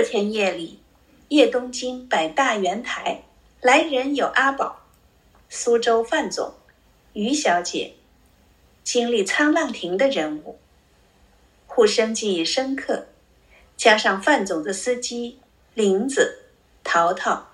[0.00, 0.78] 这天夜里，
[1.26, 3.24] 叶东京摆大圆台，
[3.60, 4.86] 来人有阿宝、
[5.48, 6.54] 苏州范总、
[7.14, 7.94] 于小姐，
[8.84, 10.56] 经历沧浪亭的人物，
[11.66, 13.06] 互生记忆深刻。
[13.76, 15.40] 加上范总的司机
[15.74, 16.44] 林子、
[16.84, 17.48] 淘淘，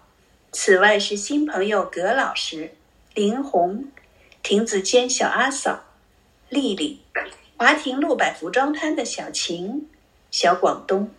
[0.52, 2.74] 此外是新朋友葛老师、
[3.14, 3.86] 林红、
[4.42, 5.82] 亭子间小阿嫂、
[6.50, 7.00] 丽丽、
[7.56, 9.88] 华亭路摆服装摊的小晴、
[10.30, 11.10] 小广东，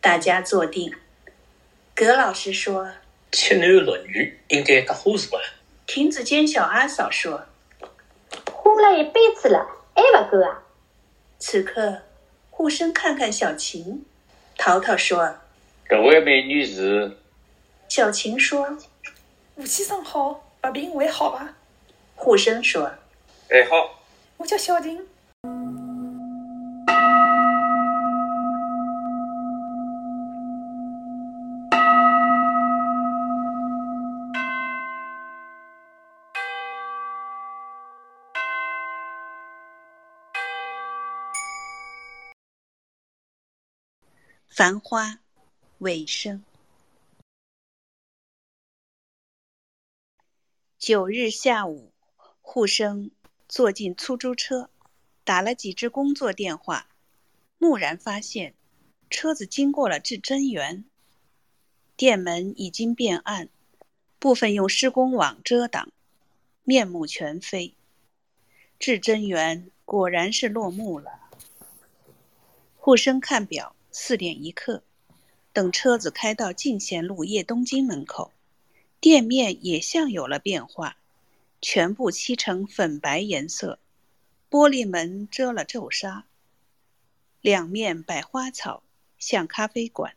[0.00, 0.94] 大家坐定。
[1.94, 2.90] 葛老师说
[3.32, 5.38] ：“七男六女应该搭花是吧？”
[5.86, 7.46] 亭子间小阿嫂说
[8.50, 10.62] ：“花了一辈子了，还不够啊！”
[11.38, 12.02] 此刻，
[12.50, 14.04] 护生看看小琴。
[14.56, 15.36] 淘淘说
[15.88, 17.18] ：“这位美女是。”
[17.88, 18.78] 小琴说
[19.56, 21.56] ：“吴先生好，白病还好吧？”
[22.16, 22.90] 护生说
[23.50, 24.02] ：“还好。”
[24.38, 25.06] 我叫小婷。
[44.60, 45.18] 繁花
[45.78, 46.44] 尾声。
[50.78, 51.90] 九日下午，
[52.42, 53.10] 沪生
[53.48, 54.68] 坐进出租车，
[55.24, 56.88] 打了几只工作电话，
[57.56, 58.52] 蓦然发现
[59.08, 60.84] 车子经过了至真园，
[61.96, 63.48] 店门已经变暗，
[64.18, 65.90] 部分用施工网遮挡，
[66.64, 67.74] 面目全非。
[68.78, 71.18] 至真园果然是落幕了。
[72.76, 73.74] 沪生看表。
[73.92, 74.84] 四点一刻，
[75.52, 78.32] 等车子开到进贤路叶东京门口，
[79.00, 80.96] 店面也像有了变化，
[81.60, 83.80] 全部漆成粉白颜色，
[84.48, 86.26] 玻璃门遮了皱纱，
[87.40, 88.82] 两面摆花草，
[89.18, 90.14] 像咖啡馆。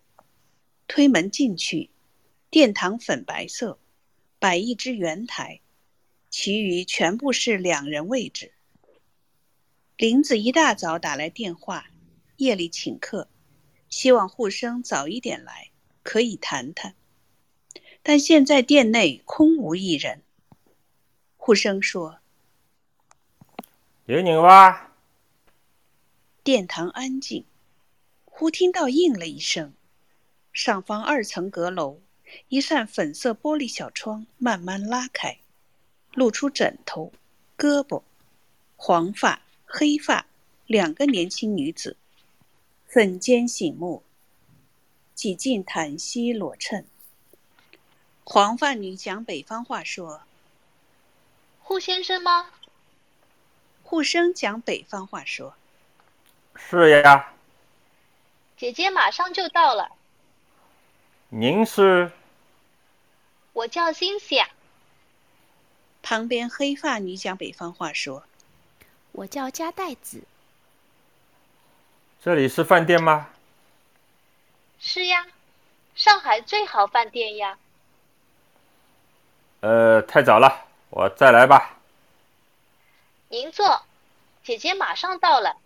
[0.88, 1.90] 推门进去，
[2.52, 3.80] 殿堂粉白色，
[4.38, 5.62] 摆一只圆台，
[6.30, 8.52] 其余全部是两人位置。
[9.98, 11.88] 林子一大早打来电话，
[12.38, 13.28] 夜里请客。
[13.94, 15.70] 希望护生早一点来，
[16.02, 16.96] 可以谈谈。
[18.02, 20.24] 但现在店内空无一人。
[21.38, 22.18] 护生说
[24.08, 24.90] ：“有人哇？”
[26.44, 27.46] 殿堂安静，
[28.26, 29.76] 忽听到应了一声。
[30.52, 32.02] 上方二层阁楼，
[32.48, 35.38] 一扇粉色玻璃小窗慢慢拉开，
[36.14, 37.14] 露出枕头、
[37.56, 38.02] 胳膊、
[38.76, 40.26] 黄发、黑发
[40.66, 41.96] 两个年轻女子。
[42.94, 44.04] 粉间醒目，
[45.16, 46.86] 几近袒膝裸衬。
[48.24, 50.22] 黄发女讲北方话说
[51.60, 52.52] ：“沪先生吗？”
[53.82, 55.56] 沪生讲北方话说
[56.54, 57.34] ：“是呀。”
[58.56, 59.90] 姐姐马上就到了。
[61.30, 62.12] 您是？
[63.54, 64.48] 我叫辛西亚。
[66.04, 68.24] 旁边黑发女讲北方话说
[69.14, 70.22] ：“我叫加代子。”
[72.24, 73.28] 这里是饭店吗？
[74.80, 75.28] 是呀，
[75.94, 77.58] 上海最好饭店呀。
[79.60, 81.82] 呃，太早了，我再来吧。
[83.28, 83.84] 您坐，
[84.42, 85.58] 姐姐马上到了。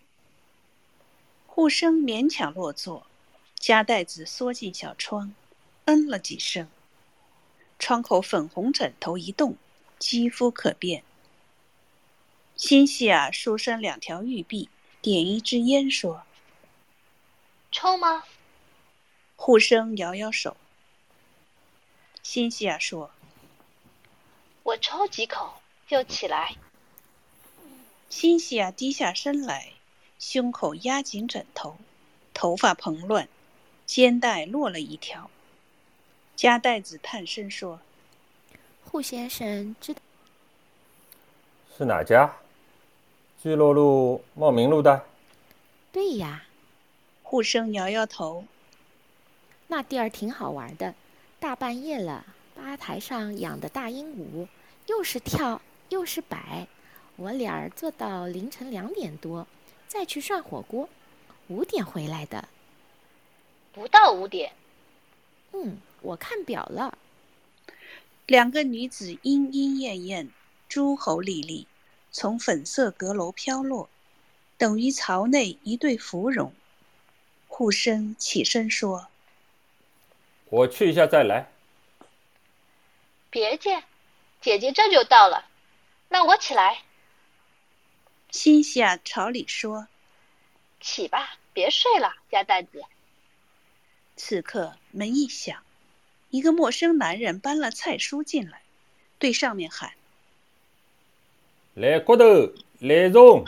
[1.46, 3.06] 沪生勉强落座，
[3.54, 5.32] 夹带子缩进小窗，
[5.84, 6.68] 嗯了几声。
[7.78, 9.56] 窗口粉红枕头一动，
[10.00, 11.04] 肌肤可辨。
[12.56, 14.68] 新西亚舒伸两条玉臂，
[15.00, 16.24] 点一支烟说。
[17.80, 18.24] 抽吗？
[19.36, 20.56] 护生摇摇手。
[22.24, 23.12] 辛西亚说
[24.64, 25.54] ：“我抽几口
[25.86, 26.56] 就起来。”
[28.10, 29.74] 辛西亚低下身来，
[30.18, 31.76] 胸口压紧枕头，
[32.34, 33.28] 头发蓬乱，
[33.86, 35.30] 肩带落了一条。
[36.34, 37.78] 加代子探身说
[38.84, 40.00] ：“护先生知道
[41.76, 42.38] 是哪家？
[43.40, 45.06] 聚落路茂名路的
[45.92, 46.42] ？”“对呀。”
[47.30, 48.46] 沪生摇摇头，
[49.66, 50.94] 那地儿挺好玩的。
[51.38, 52.24] 大半夜了，
[52.54, 54.48] 吧台上养的大鹦鹉，
[54.86, 55.60] 又是跳
[55.90, 56.66] 又是摆。
[57.16, 59.46] 我俩儿坐到凌晨两点多，
[59.86, 60.88] 再去涮火锅，
[61.48, 62.48] 五点回来的。
[63.74, 64.52] 不到五点。
[65.52, 66.96] 嗯，我看表了。
[68.24, 70.30] 两个女子莺莺燕燕，
[70.66, 71.66] 诸侯丽丽，
[72.10, 73.90] 从粉色阁楼飘落，
[74.56, 76.54] 等于槽内一对芙蓉。
[77.58, 79.08] 沪生起身说
[80.46, 81.50] ：“我去一下再来。”
[83.30, 83.82] 别介，
[84.40, 85.44] 姐姐这就到了。
[86.08, 86.84] 那我起来。
[88.30, 89.88] 心下朝里说
[90.80, 92.80] ：“起吧，别睡了，鸭蛋子。”
[94.14, 95.60] 此刻门一响，
[96.30, 98.62] 一个陌生男人搬了菜蔬进来，
[99.18, 99.94] 对上面喊
[101.74, 102.24] ：“来骨头，
[102.78, 103.44] 来肉。”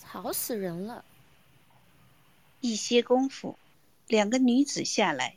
[0.00, 1.04] 吵死人了！
[2.62, 3.58] 一些功夫，
[4.06, 5.36] 两个女子下来，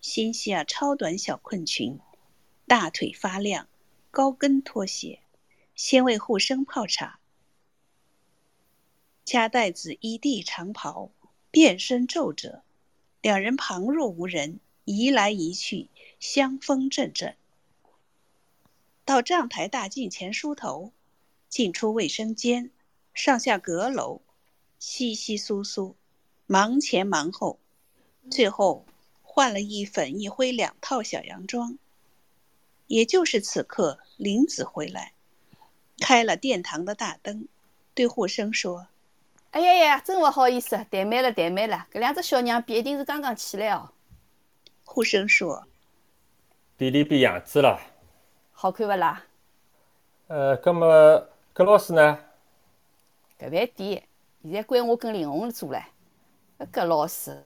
[0.00, 2.00] 纤下超短小困裙，
[2.66, 3.68] 大腿发亮，
[4.10, 5.20] 高跟拖鞋，
[5.76, 7.20] 先为护生泡茶。
[9.24, 11.12] 夹带子一地长袍，
[11.52, 12.64] 遍身皱褶，
[13.22, 15.88] 两人旁若无人，移来移去，
[16.18, 17.36] 香风阵阵。
[19.04, 20.90] 到帐台大镜前梳头，
[21.48, 22.72] 进出卫生间，
[23.14, 24.22] 上下阁楼，
[24.80, 25.94] 稀稀疏疏。
[26.46, 27.58] 忙前忙后，
[28.30, 28.84] 最后
[29.22, 31.78] 换了一粉一灰两套小洋装。
[32.86, 35.14] 也就是此刻，林子回来，
[36.00, 37.48] 开了殿堂的大灯，
[37.94, 38.88] 对护生说
[39.52, 41.86] ：“哎呀呀，真不好意思，怠慢了，怠慢了。
[41.90, 43.90] 搿两只小娘必定是刚刚起来哦。”
[44.84, 45.66] 护生说
[46.76, 47.80] ：“比里变样子了，
[48.52, 49.24] 好看勿啦？
[50.26, 52.18] 呃，葛么葛老师呢？
[53.38, 54.06] 搿饭店
[54.42, 55.82] 现在归我跟林红做唻。”
[56.72, 57.44] 搿老师，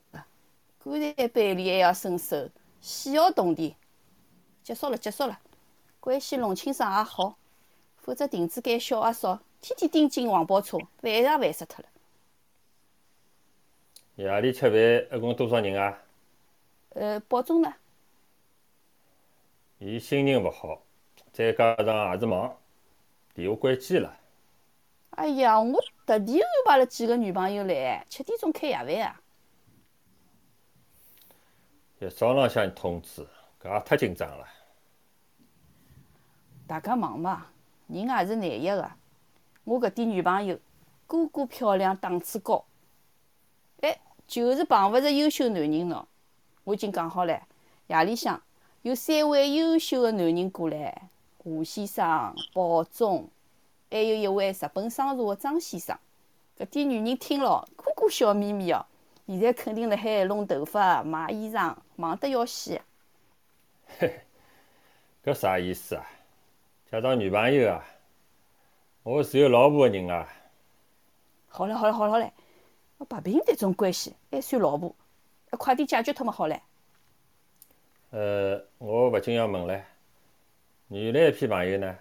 [0.78, 2.48] 棺材板里还要伸手，
[2.80, 3.74] 细号动地。
[4.62, 5.40] 结束了，结束了。
[6.00, 7.36] 关系弄清爽也好，
[7.96, 11.88] 否则亭子间小阿嫂天天盯紧黄包车，烦也烦死脱了。
[14.16, 15.98] 夜里吃饭一共多少人啊？
[16.90, 17.74] 呃，保重呢？
[19.78, 20.82] 伊心情勿好，
[21.32, 22.56] 再加上也是忙，
[23.34, 24.16] 电话关机了。
[25.10, 29.20] 哎呀，我特地安排了几个女朋友来，七点钟开夜饭啊！
[31.98, 33.26] 一早浪向通知，
[33.60, 34.46] 搿也太紧张了。
[36.68, 37.46] 大家忙嘛，
[37.88, 38.88] 人也是难约个。
[39.64, 40.56] 我搿点女朋友
[41.08, 42.64] 个个漂亮，档次高，
[43.80, 46.04] 哎，就是碰勿着优秀男人喏。
[46.62, 47.40] 我已经讲好唻，
[47.88, 48.40] 夜里向
[48.82, 51.08] 有三位优秀的男人过来，
[51.42, 53.28] 吴先生、保总。
[53.90, 55.98] 还有一位日本商社的张先生，
[56.58, 58.84] 搿点女人听了个个笑眯眯哦。
[59.26, 62.80] 现在肯定辣海弄头发、买衣裳，忙得要死。
[63.98, 64.20] 嘿，
[65.24, 66.06] 搿啥意思啊？
[66.90, 67.84] 介绍女朋友啊？
[69.02, 70.26] 我是有老婆的人啊。
[71.48, 72.32] 好了好了好了嘞，
[73.08, 74.94] 白凭迭种关系还算老婆？
[75.50, 76.60] 快点解决脱么好唻。
[78.10, 79.82] 呃，我勿禁要问唻，
[80.88, 81.98] 原来一批朋友呢？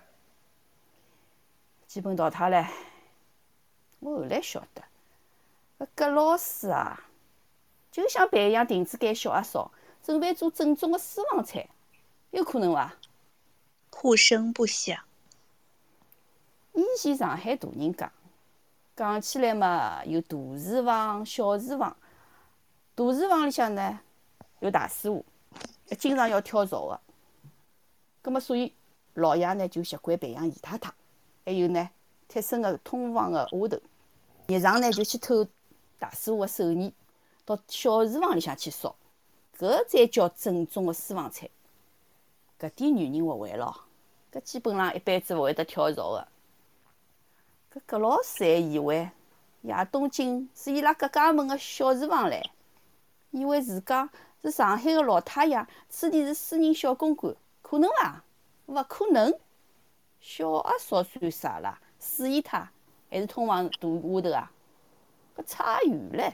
[1.87, 2.67] 基本淘汰唻。
[3.99, 4.83] 我后来晓得，
[5.79, 7.01] 搿葛老师啊，
[7.91, 9.71] 就想培养亭子间小阿嫂，
[10.03, 11.67] 准备做正宗的私房菜，
[12.31, 12.93] 有可能伐？
[13.89, 14.99] 哭声不响。
[16.73, 18.11] 以前上海大人讲，
[18.95, 21.97] 讲起来嘛，有大厨房、小厨房。
[22.93, 23.99] 大厨房里向呢，
[24.59, 25.25] 有大师傅，
[25.97, 27.01] 经常要跳槽的。
[28.21, 28.73] 葛末所以
[29.15, 30.93] 老爷呢就习惯培养姨太太。
[31.47, 31.89] 还有呢，
[32.27, 33.79] 贴身的通房的丫头，
[34.47, 35.47] 日常呢就去偷
[35.97, 36.93] 大师傅的手艺，
[37.45, 38.93] 到小厨房里向去烧，
[39.57, 41.49] 搿才叫正宗的私房菜。
[42.59, 43.73] 搿点女人勿会咯，
[44.29, 46.27] 搿基本上一辈子勿会得跳槽的。
[47.73, 49.09] 搿葛老师还以为
[49.61, 52.43] 夜东京是伊拉各家门的小厨房唻，
[53.31, 54.09] 以为自家
[54.41, 58.21] 是上海的老太爷，此地是私人小公馆，可能伐？
[58.65, 59.33] 勿可能。
[60.19, 61.79] 小阿嫂算啥啦？
[61.99, 62.69] 四姨太
[63.09, 64.51] 还是通往大丫头啊？
[65.35, 66.33] 搿差远唻！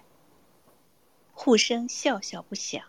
[1.33, 2.83] 护生笑笑不响。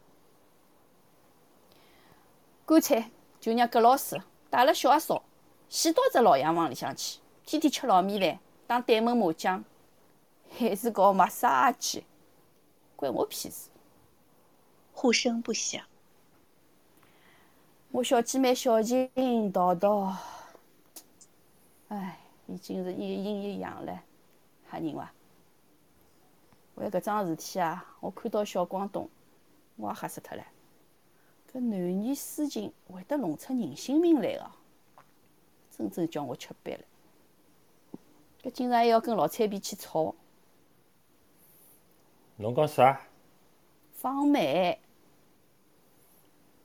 [2.66, 3.04] 干脆
[3.40, 5.22] 就让葛老师带了小阿嫂，
[5.68, 9.62] 先到只老洋房里向去，天天吃老米饭，打对门麻将，
[10.58, 12.04] 还是搞马杀鸡，
[12.96, 13.68] 关我屁事！
[14.92, 15.84] 护生不响。
[17.90, 19.10] 我小姐妹小琴
[19.52, 20.14] 叨叨。
[21.88, 24.02] 唉，已经是一阴一阳了，
[24.70, 25.12] 吓人伐？
[26.76, 29.08] 为搿桩事体啊，我看到小广东，
[29.76, 30.44] 我也吓死脱了。
[31.52, 34.50] 搿男女私情会得弄出人性命来个，
[35.70, 36.84] 真正叫我吃瘪了。
[38.42, 40.14] 搿竟然还要跟老彩皮去吵。
[42.36, 43.00] 侬讲啥？
[43.92, 44.80] 放美，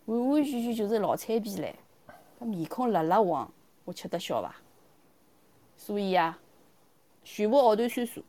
[0.06, 1.72] 完完全全就是老彩皮唻。
[2.40, 3.52] 搿面孔辣辣黄，
[3.86, 4.56] 我吃得消伐？
[5.82, 6.38] 所以啊，
[7.24, 8.22] 全部号头算数，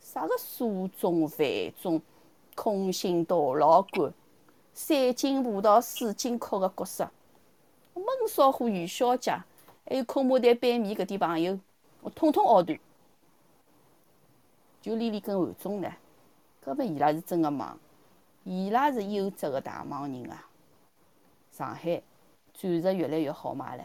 [0.00, 1.44] 啥个苏中、范
[1.82, 2.00] 中、
[2.54, 4.12] 空心大老倌、
[4.72, 7.10] 三金葡萄四金壳个角色，
[7.94, 9.32] 焖烧虎于小姐，
[9.84, 11.58] 还有空麻蛋板面搿点朋友，
[12.00, 12.78] 我统统熬断。
[14.80, 15.92] 就丽丽跟韩总呢，
[16.64, 17.76] 搿么伊拉是真个忙，
[18.44, 20.48] 伊拉是优质的大忙人啊！
[21.50, 22.00] 上海
[22.54, 23.84] 钻石越来越好卖了，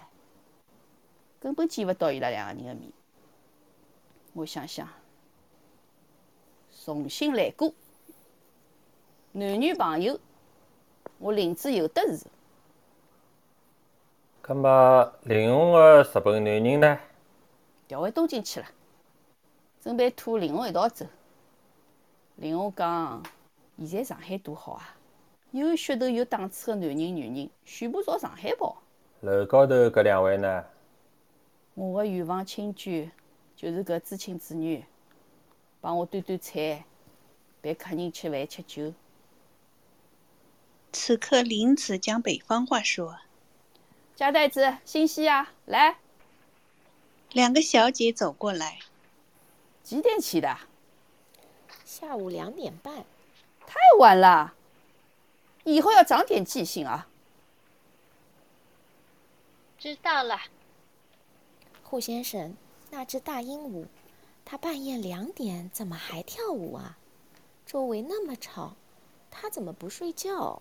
[1.43, 2.89] 根本见勿到伊拉两个人的面。
[4.31, 4.87] 我想想，
[6.85, 7.73] 重新来过，
[9.33, 10.17] 男女朋友，
[11.17, 12.27] 我林子有的是。
[14.41, 16.97] 葛么，林红个日本男人呢？
[17.89, 18.65] 调回东京去了，
[19.81, 21.05] 准备拖林红一道走。
[22.37, 23.21] 林红讲，
[23.79, 24.95] 现在上海多好啊，
[25.51, 28.81] 有噱头有档次的男人女人全部朝上海跑。
[29.19, 30.63] 楼高头搿两位呢？
[31.75, 33.11] 我的远房亲眷。
[33.55, 34.83] 就是搿知青子女，
[35.79, 36.83] 帮我端端菜，
[37.61, 38.93] 陪客人吃饭吃酒。
[40.91, 43.19] 此刻，林子讲北方话说
[44.17, 45.97] ：“贾代子，新西啊，来。”
[47.31, 48.79] 两个小姐走过来。
[49.81, 50.57] 几点起的？
[51.85, 53.05] 下午两点半。
[53.65, 54.55] 太晚了，
[55.63, 57.07] 以后要长点记性啊。
[59.77, 60.37] 知道了，
[61.93, 62.57] 胡先生。
[62.89, 63.85] 那只大鹦鹉，
[64.43, 66.97] 它半夜两点怎么还跳舞啊？
[67.67, 68.75] 周围那么吵，
[69.29, 70.59] 它怎么不睡觉？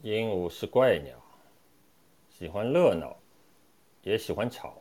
[0.00, 1.14] 鹦鹉是怪鸟，
[2.30, 3.14] 喜欢热闹，
[4.00, 4.78] 也喜欢吵。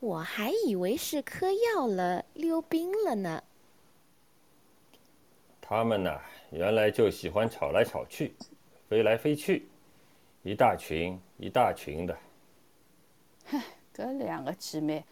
[0.00, 3.40] 我还以为是嗑药了、溜冰了呢。
[5.60, 6.20] 它们呢，
[6.50, 8.34] 原来就喜欢吵来吵去，
[8.88, 9.68] 飞来飞去，
[10.42, 12.18] 一大群一大群的。
[13.44, 13.62] 嗨。
[13.96, 15.04] 搿两个姐妹，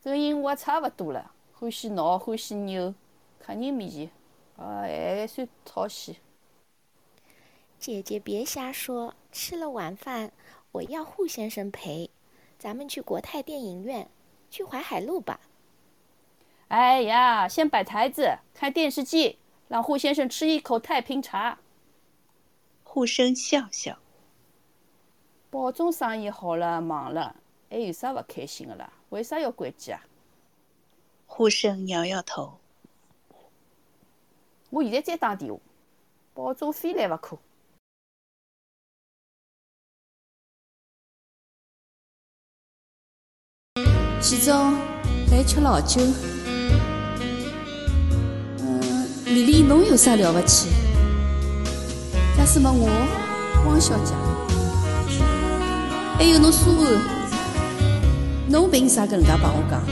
[0.00, 2.94] 跟鹦鹉差勿多了，欢喜闹，欢喜扭，
[3.40, 4.08] 客人面前，
[4.56, 6.18] 啊，还算讨喜。
[7.80, 10.30] 姐姐别瞎说，吃了晚饭，
[10.70, 12.10] 我要胡先生陪，
[12.60, 14.08] 咱们去国泰电影院，
[14.48, 15.40] 去淮海路吧。
[16.68, 21.58] 哎呀，先摆台子，看电视机，让胡先生吃一口太平茶。
[22.84, 23.98] 胡生笑笑，
[25.50, 27.41] 保重生意好了，忙了。
[27.72, 28.92] 还有啥勿开心的啦？
[29.08, 29.98] 为啥要关机啊？
[31.24, 32.58] 呼声摇摇头。
[34.68, 35.58] 我现在再打电话，
[36.34, 37.38] 保证非来勿可。
[44.20, 44.72] 今朝
[45.30, 45.98] 还吃老酒。
[48.58, 50.68] 嗯，丽丽，侬有啥了不起？
[52.36, 52.86] 假使么我，
[53.66, 54.12] 汪小姐，
[56.18, 57.11] 还有侬苏安。
[58.52, 59.82] 侬凭啥搿能介帮我讲？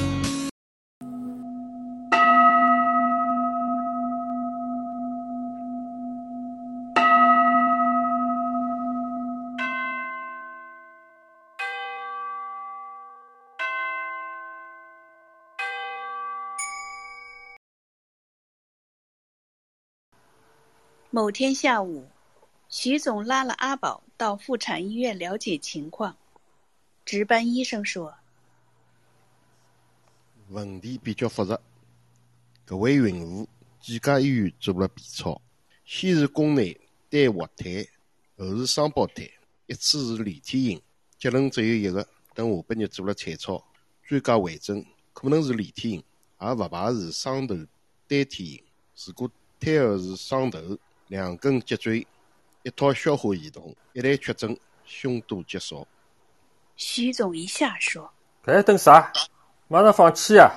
[21.09, 22.05] 某天下午，
[22.69, 26.15] 徐总拉了阿宝到妇产医院了解情况。
[27.07, 28.20] 值班医生说。
[30.51, 31.57] 问题比较复杂，
[32.67, 33.49] 搿位孕妇
[33.81, 35.41] 几家医院做了 B 超，
[35.85, 36.77] 先是宫内
[37.09, 37.87] 单滑胎，
[38.37, 39.31] 后是双胞胎，
[39.67, 40.83] 一次是连体婴，
[41.19, 42.07] 结论只有一个。
[42.33, 43.63] 等下半日做了彩超，
[44.05, 46.05] 专家会诊，可能是连体婴，
[46.41, 47.55] 也勿排除双头
[48.09, 48.65] 单体婴。
[49.07, 49.31] 如果
[49.61, 50.79] 胎儿是双头，
[51.09, 52.05] 两根脊椎，
[52.65, 55.87] 一套消化系统，一旦确诊，凶多吉少。
[56.77, 59.13] 徐总一下说：“还等啥？”
[59.73, 60.51] 马上放弃啊！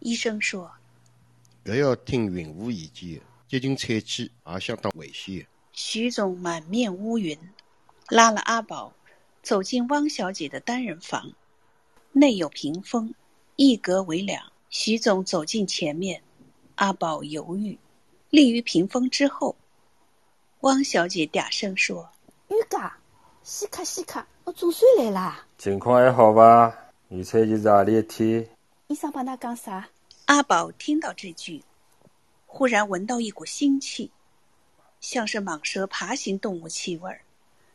[0.00, 0.70] 医生说
[1.64, 3.18] ：“搿要听孕妇意见，
[3.48, 7.38] 接近产期也相当危险。”徐总满面乌云，
[8.10, 8.92] 拉了阿宝
[9.42, 11.32] 走进汪小姐的单人房，
[12.12, 13.14] 内有屏风，
[13.56, 14.52] 一格为两。
[14.68, 16.22] 徐总走进前面，
[16.74, 17.78] 阿宝犹豫，
[18.28, 19.56] 立于屏风之后。
[20.60, 22.10] 汪小姐嗲声说
[22.52, 22.98] ：“玉家，
[23.42, 25.46] 西卡西卡，我总算来啦！
[25.56, 26.76] 情况还好吧？”
[27.10, 28.46] 预产期是何里一天？
[28.88, 29.88] 医生帮他讲啥？
[30.26, 31.64] 阿宝听到这句，
[32.44, 34.10] 忽然闻到一股腥气，
[35.00, 37.18] 像是蟒蛇爬行动物气味，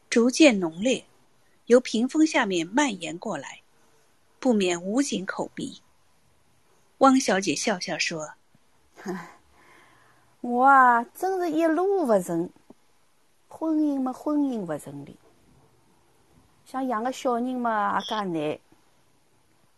[0.07, 1.03] 逐渐浓烈，
[1.65, 3.61] 由屏风下面蔓延过来，
[4.39, 5.81] 不免捂紧口鼻。
[6.99, 8.35] 汪小姐笑笑说
[10.41, 12.51] ：“我啊，真是一路不顺，
[13.47, 15.17] 婚姻嘛，婚姻不顺利，
[16.65, 18.59] 想养个小人嘛，也介难。”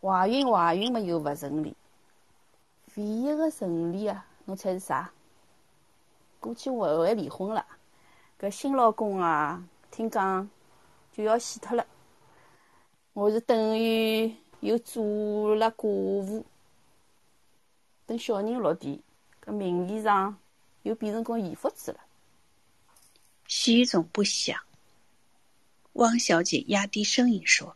[0.05, 1.75] 怀孕怀孕嘛又勿顺利，
[2.93, 5.11] 唯一个顺利啊，侬猜是啥？
[6.39, 7.65] 过去我还离婚了，
[8.39, 10.47] 搿新老公啊，听讲
[11.11, 11.87] 就要死脱了。
[13.13, 16.45] 我是等于又做了寡妇，
[18.05, 19.01] 等小人落地，
[19.43, 20.37] 搿名义上
[20.83, 21.99] 又变成根盐福子了。
[23.47, 24.61] 徐总不想。
[25.93, 27.75] 汪小姐压低声音说：“，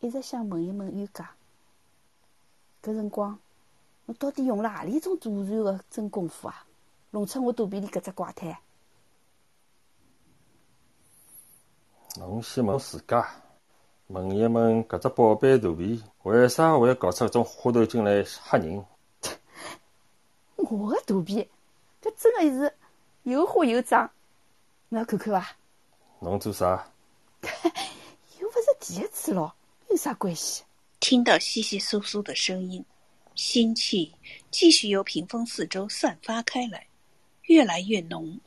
[0.00, 1.30] 一直想问一问冤家，
[2.82, 3.38] 搿辰光
[4.04, 6.64] 侬到底用了何里种祖传的真功夫啊，
[7.10, 8.60] 弄出我肚皮里搿只怪胎？”
[12.18, 13.28] 侬先问自家，
[14.08, 18.84] 问一问搿只宝贝肚皮为啥会搞出搿种花头精来吓人？
[20.56, 21.48] 我的肚皮，
[22.02, 22.74] 搿真的是
[23.24, 24.10] 又花又胀，
[24.90, 25.56] 侬要看看伐？
[26.20, 26.86] 侬做啥？
[28.40, 29.54] 又勿是第一次咯，
[29.88, 30.64] 有啥关系？
[31.00, 32.84] 听到窸窸窣窣的声音，
[33.34, 34.14] 腥气
[34.50, 36.86] 继续由屏风四周散发开来，
[37.42, 38.40] 越来越浓，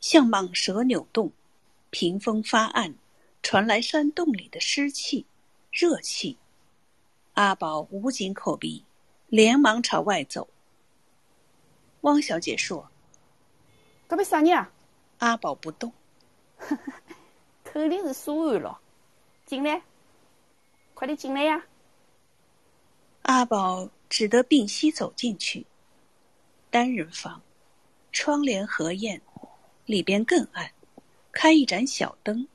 [0.00, 1.32] 像蟒蛇扭动。
[1.90, 2.94] 屏风发暗，
[3.42, 5.26] 传来山洞里的湿气、
[5.70, 6.38] 热气。
[7.34, 8.84] 阿宝捂紧口鼻，
[9.28, 10.48] 连忙朝外走。
[12.00, 12.90] 汪小姐说
[14.08, 14.72] ：“搿边啥人啊？”
[15.18, 15.92] 阿宝不动。
[17.62, 18.80] 肯定是苏安咯。
[19.44, 19.82] 进来，
[21.02, 21.66] 快点进来呀！
[23.22, 25.66] 阿宝只得屏息走进去。
[26.70, 27.42] 单人房，
[28.12, 29.20] 窗帘合砚，
[29.84, 30.70] 里边更暗。
[31.32, 32.46] 开一盏小灯，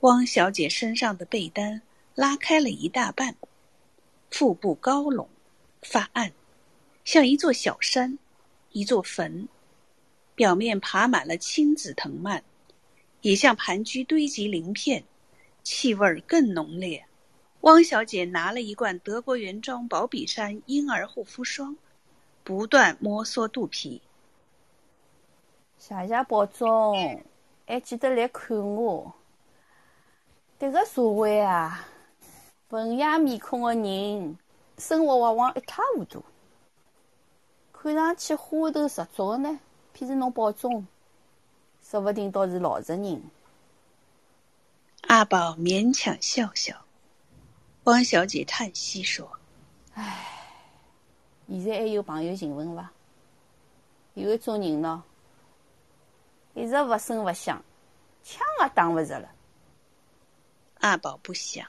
[0.00, 1.80] 汪小姐身上的被单
[2.16, 3.36] 拉开了一大半，
[4.28, 5.28] 腹部高隆，
[5.82, 6.32] 发暗，
[7.04, 8.18] 像一座小山，
[8.72, 9.48] 一座坟，
[10.34, 12.42] 表面爬满了青紫藤蔓，
[13.20, 15.04] 也像盘踞堆积鳞片，
[15.62, 17.06] 气味更浓烈。
[17.62, 21.76] 汪小姐拿了一罐德国原装宝比山婴儿护肤霜，
[22.42, 24.02] 不断摩挲肚皮。
[25.78, 27.22] 谢谢宝总。
[27.64, 29.14] 还记得来看我？
[30.58, 31.86] 这个社会啊，
[32.70, 34.36] 文雅面孔的人，
[34.78, 36.24] 生活往往一塌糊涂。
[37.72, 39.60] 看上去花头十足的呢，
[39.92, 40.84] 偏是侬保重，
[41.80, 43.22] 说不定倒是老实人。
[45.02, 46.81] 阿宝勉强笑笑。
[47.84, 49.28] 汪小姐叹息说
[49.94, 50.24] ：“唉，
[51.48, 52.92] 现在还有朋友寻问伐？
[54.14, 55.00] 有一种人喏。”
[56.54, 57.64] 一直不声不响，
[58.22, 59.28] 枪也打不着了。
[60.80, 61.66] 阿宝不响，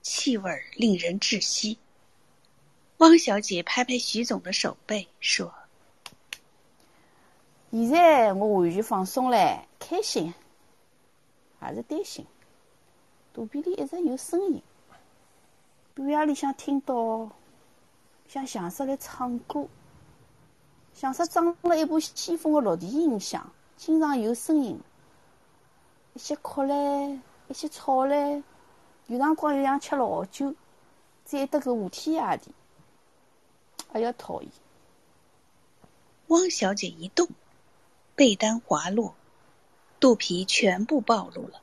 [0.00, 1.76] 气味令人窒息。
[2.98, 5.52] 汪小姐拍拍徐总的手背，说
[7.72, 10.32] ：“现在我完全放松了，开心，
[11.58, 12.24] 还是担心。
[13.34, 14.62] 肚皮里一直有声音，
[16.00, 17.28] 半夜里向听到，
[18.26, 19.68] 像像是来唱歌，
[20.94, 24.80] 像是装了一部先锋的落地音响。”经常有声音，
[26.14, 28.42] 一些哭嘞，一些吵嘞，
[29.08, 30.54] 有辰光又像吃老酒，
[31.24, 32.50] 再得个胡天夜地，
[33.92, 34.50] 哎呀讨厌！
[36.28, 37.28] 汪小姐一动，
[38.14, 39.14] 被单滑落，
[39.98, 41.60] 肚皮全部暴露了。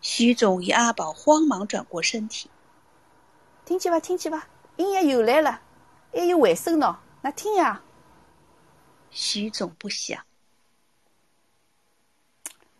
[0.00, 2.48] 徐总与阿宝慌忙转过身体，
[3.70, 4.00] 听见伐？
[4.00, 4.48] 听见伐？
[4.78, 5.62] 音乐又来了，
[6.12, 7.80] 还有回声呢，那听呀！
[9.12, 10.26] 徐总不想。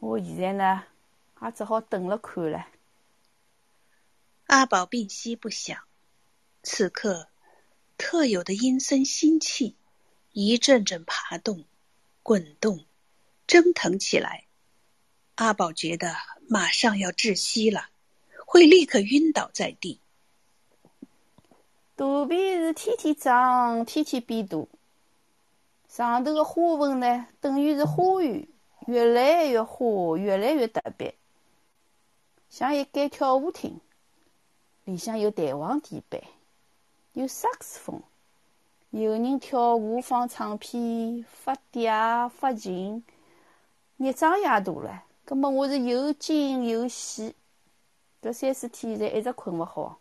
[0.00, 0.82] 我现在呢，
[1.40, 2.66] 也只好等了看了。
[4.46, 5.80] 阿宝屏息不响，
[6.64, 7.28] 此刻
[7.96, 9.76] 特有的阴森心气
[10.32, 11.64] 一阵阵爬动、
[12.24, 12.84] 滚动、
[13.46, 14.46] 蒸腾起来。
[15.36, 16.16] 阿宝觉得
[16.48, 17.90] 马上要窒息了，
[18.44, 20.00] 会立刻晕倒在地。
[22.00, 24.66] 肚皮是天天长，天天变大，
[25.86, 28.48] 上头的花纹呢，等于是花园。
[28.86, 31.14] 越来越花，越来越特别，
[32.48, 33.78] 像一间跳舞厅，
[34.84, 36.22] 里向有弹簧地板，
[37.12, 38.00] 有萨克斯风，
[38.88, 43.04] 有人跳舞、放唱片、发嗲、发情，
[43.98, 45.04] 日长夜大了。
[45.26, 47.34] 葛末我是又惊又喜，
[48.22, 49.98] 搿三四天现在一直困勿好。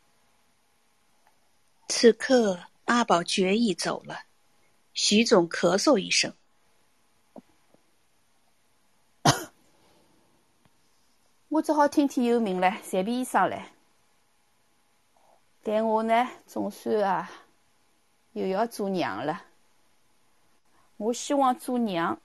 [1.89, 4.21] 此刻，阿宝决意走了。
[4.93, 6.31] 徐总咳嗽一声。
[11.49, 13.69] 我只好听天由命了，随便医生了。
[15.63, 17.31] 但我呢，总算啊，
[18.33, 19.45] 又要做娘了。
[20.97, 22.21] 我希望做娘，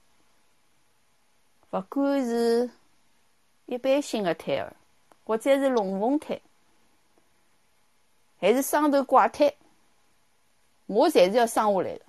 [1.71, 2.69] 勿管是
[3.65, 4.75] 一般性的胎儿，
[5.23, 6.39] 或者是龙凤胎，
[8.45, 9.55] 还是双头怪胎，
[10.85, 12.05] 我侪是要生下来的。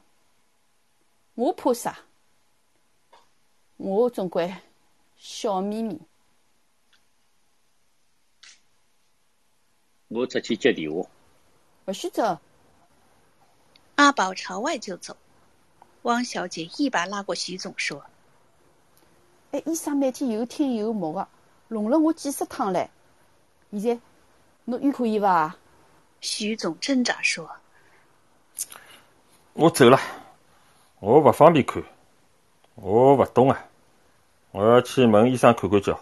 [1.34, 1.98] 我怕啥？
[3.78, 4.54] 我总归
[5.16, 5.98] 笑眯眯。
[10.08, 11.08] 我出去接电话。
[11.86, 12.38] 不许走！
[13.94, 15.16] 阿宝朝外就走。
[16.02, 18.04] 汪小姐一把拉过徐总，说
[19.52, 21.28] ：“哎，医生每天有听有摸的，
[21.68, 22.90] 弄了我几十趟嘞。
[23.72, 24.00] 现在
[24.66, 25.56] 侬又可以伐？”
[26.20, 27.50] 徐总挣扎说
[29.54, 30.00] ：“我走了，
[31.00, 31.82] 我不方便看，
[32.74, 33.64] 我不懂啊，
[34.50, 36.00] 我要去问医生看看叫。”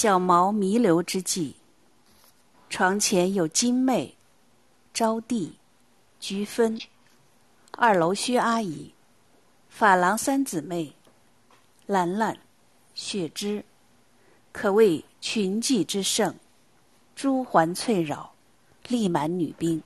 [0.00, 1.56] 小毛弥留之际，
[2.70, 4.16] 床前有金妹、
[4.94, 5.50] 招娣、
[6.20, 6.80] 菊芬，
[7.72, 8.94] 二楼薛阿姨，
[9.68, 10.92] 法郎三姊妹，
[11.86, 12.38] 兰兰、
[12.94, 13.64] 雪芝，
[14.52, 16.32] 可谓群妓之盛，
[17.16, 18.32] 珠环翠绕，
[18.86, 19.82] 立满女兵。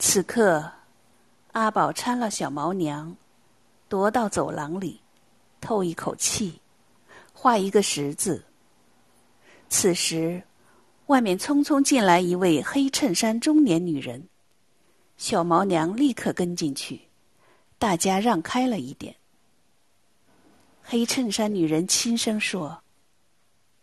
[0.00, 0.72] 此刻，
[1.52, 3.16] 阿宝搀了小毛娘，
[3.88, 5.00] 踱到走廊里，
[5.60, 6.60] 透一口气，
[7.32, 8.44] 画一个十字。
[9.68, 10.42] 此时，
[11.06, 14.28] 外面匆匆进来一位黑衬衫中年女人，
[15.16, 17.00] 小毛娘立刻跟进去，
[17.78, 19.14] 大家让开了一点。
[20.82, 22.82] 黑衬衫女人轻声说：“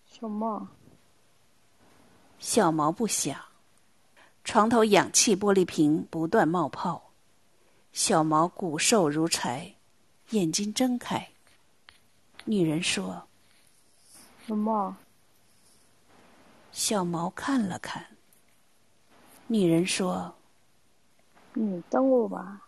[0.10, 0.68] 小毛。”
[2.40, 3.40] 小毛不想，
[4.44, 7.12] 床头氧气玻璃瓶不断冒泡，
[7.92, 9.76] 小毛骨瘦如柴，
[10.30, 11.28] 眼睛睁开。
[12.46, 13.28] 女人说
[14.48, 14.96] ：“小毛。”
[16.72, 18.06] 小毛看了看，
[19.48, 20.34] 女人说
[21.54, 22.62] ：“你等我吧。”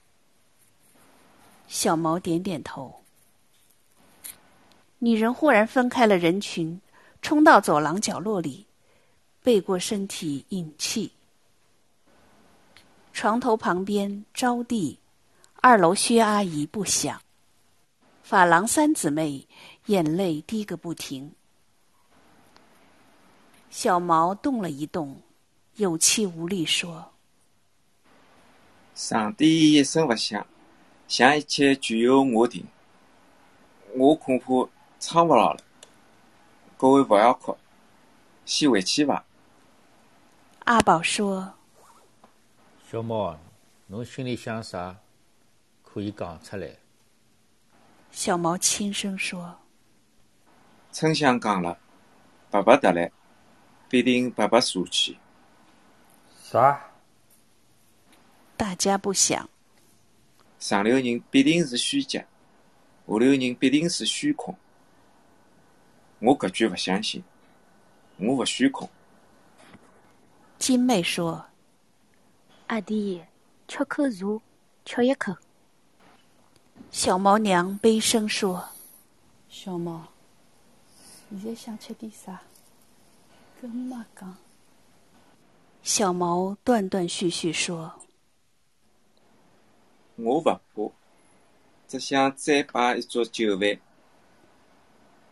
[1.68, 3.02] 小毛点点头。
[5.00, 6.80] 女人忽然分开了人群，
[7.22, 8.66] 冲到走廊角落里，
[9.42, 11.14] 背过身体引气。
[13.14, 14.98] 床头旁边，招娣，
[15.62, 17.22] 二楼薛阿姨不响，
[18.22, 19.48] 法郎三姊妹
[19.86, 21.34] 眼泪滴个不停。
[23.74, 25.20] 小毛动了一动，
[25.78, 27.12] 有气无力说
[28.94, 30.46] ：“上帝一声不响，
[31.08, 32.68] 想一切全由我定。
[33.96, 35.60] 我恐怕撑不牢了。
[36.78, 37.58] 各位不要哭，
[38.46, 39.26] 先回去吧。”
[40.66, 41.56] 阿宝说
[42.88, 43.36] ：“小毛，
[43.88, 44.96] 侬心里想啥？
[45.82, 46.70] 可以讲出来。”
[48.14, 49.58] 小毛轻声说
[50.94, 51.76] ：“春香讲了，
[52.52, 53.12] 白白得来。”
[54.32, 55.18] 白白索去。
[56.42, 56.90] 啥？
[58.56, 59.50] 大家不想。
[60.60, 62.24] 上流人必定是虚假，
[63.06, 64.56] 下流人必定是虚空。
[66.20, 67.22] 我搿句勿相信，
[68.18, 68.90] 我勿虚空。
[70.58, 71.46] 金妹说
[72.68, 73.22] ：“阿弟，
[73.68, 74.42] 吃口茶，
[74.86, 75.36] 吃一口。”
[76.90, 78.70] 小毛娘悲声说
[79.50, 80.08] ：“小毛，
[81.30, 82.42] 现在想吃点啥？”
[83.64, 84.36] 跟妈讲，
[85.84, 87.98] 小毛断断续续说
[90.20, 90.92] ：“我不怕，
[91.88, 93.80] 只想再摆一桌酒饭，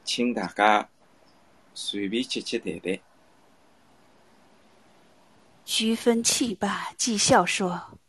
[0.06, 0.88] 请大家
[1.74, 2.98] 随便吃吃谈谈。”
[5.65, 8.00] 徐芬气罢，讥笑说：“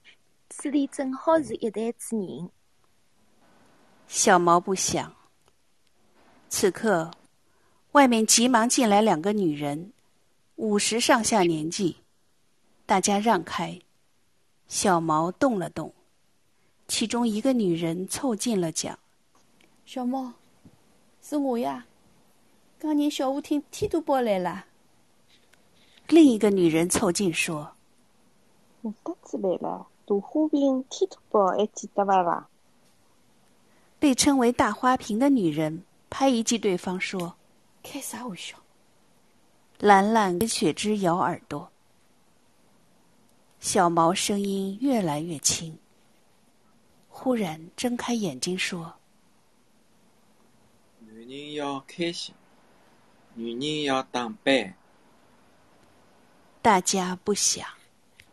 [0.49, 2.49] 这里正好是一代之人。”
[4.07, 5.13] 小毛不想。
[6.49, 7.11] 此刻，
[7.91, 9.93] 外面急忙进来两个女人。
[10.63, 11.97] 五十上下年纪，
[12.87, 13.81] 大家让开。
[14.69, 15.93] 小毛动了动，
[16.87, 18.97] 其中一个女人凑近了讲
[19.85, 20.35] ：“小毛，
[21.21, 21.85] 是我呀，
[22.79, 24.67] 刚人小舞厅天都包来了。”
[26.07, 27.73] 另一个女人凑近说
[28.83, 32.49] ：“我得知来了，大花瓶天都包还记得吧啦？”
[33.99, 37.35] 被称为大花瓶的女人拍一记对方说
[37.83, 38.57] ：“开啥玩笑？”
[39.83, 41.69] 兰兰跟雪芝咬耳朵，
[43.59, 45.77] 小毛声音越来越轻。
[47.09, 48.95] 忽然睁开眼睛说
[51.05, 52.33] ：“女人要开心，
[53.35, 54.75] 女人要打扮。”
[56.63, 57.67] 大家不想。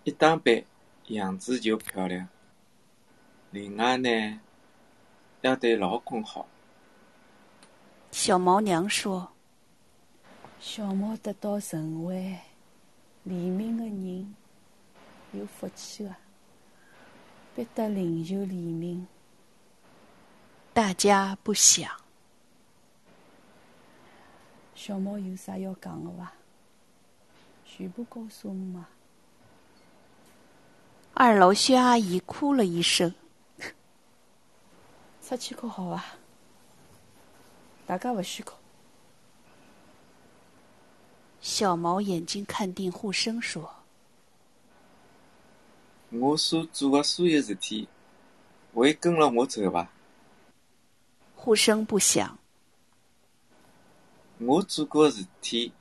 [0.04, 0.64] 一打扮，
[1.08, 2.28] 样子就漂亮。
[3.50, 4.40] 另外呢，
[5.42, 6.48] 要对老公好。
[8.12, 9.32] 小毛娘说。
[10.60, 12.38] 小猫得到成为
[13.24, 14.36] 黎明的人，
[15.32, 16.20] 有福气啊！
[17.56, 19.08] 必得领袖黎明。
[20.74, 21.90] 大家不想。
[24.76, 26.34] 小猫有啥要讲的伐？
[27.66, 28.86] 全部告诉我嘛。
[31.14, 33.14] 二楼薛阿姨哭了一声。
[35.24, 36.04] 出去可好伐？
[37.88, 38.59] 大家勿许哭。
[41.42, 43.76] 小毛眼睛看定护生说
[46.12, 47.88] ：“我所做的所有事体，
[48.74, 49.90] 会跟了我走伐？”
[51.36, 52.38] 护生不想。
[54.40, 55.72] 我做过的事体，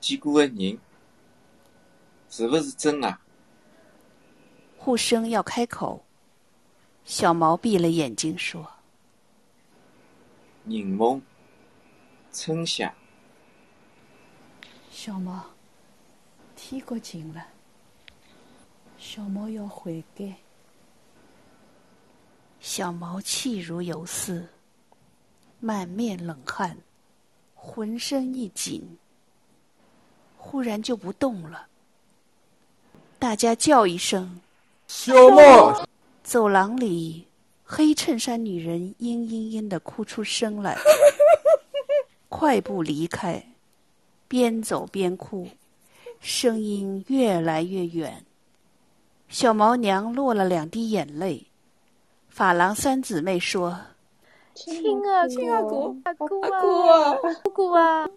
[0.00, 0.78] 见过的人，
[2.30, 3.20] 是不是真啊？
[4.78, 6.04] 护生要开口，
[7.04, 8.70] 小毛闭了眼睛说
[10.62, 11.20] ：“凝梦，
[12.32, 12.94] 春夏。”
[14.96, 15.44] 小毛，
[16.54, 17.44] 天国近了，
[18.96, 20.32] 小毛要悔改。
[22.60, 24.46] 小毛气如游丝，
[25.58, 26.78] 满面冷汗。
[27.56, 28.96] 浑身一紧，
[30.38, 31.66] 忽然就不动了。
[33.18, 34.40] 大家叫一声
[34.86, 35.84] ：“小毛！”
[36.22, 37.26] 走廊里，
[37.64, 40.78] 黑衬衫女人嘤嘤嘤的哭出声来，
[42.30, 43.44] 快步离开，
[44.34, 45.48] 边走边哭，
[46.18, 48.24] 声音越来越远。
[49.28, 51.46] 小毛娘落了两滴眼泪。
[52.30, 53.78] 法郎三姊妹说。
[54.52, 54.76] 亲
[55.08, 58.10] 啊亲阿姑，阿姑啊，姑姑啊！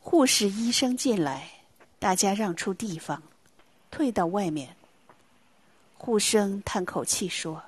[0.00, 1.46] 护士、医生进来，
[1.98, 3.22] 大家让出地方，
[3.90, 4.74] 退到外面。
[5.98, 7.62] 护生叹口气说：“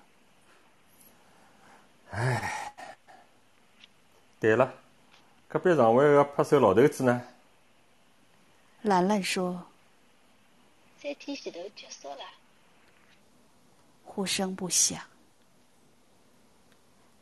[2.09, 2.75] 唉，
[4.41, 4.73] 对了，
[5.47, 7.21] 隔壁床位个拍手老头子呢？”
[8.83, 9.65] 兰兰说
[11.01, 12.25] ：“三天前头结束了。”
[14.03, 15.01] 呼声不响。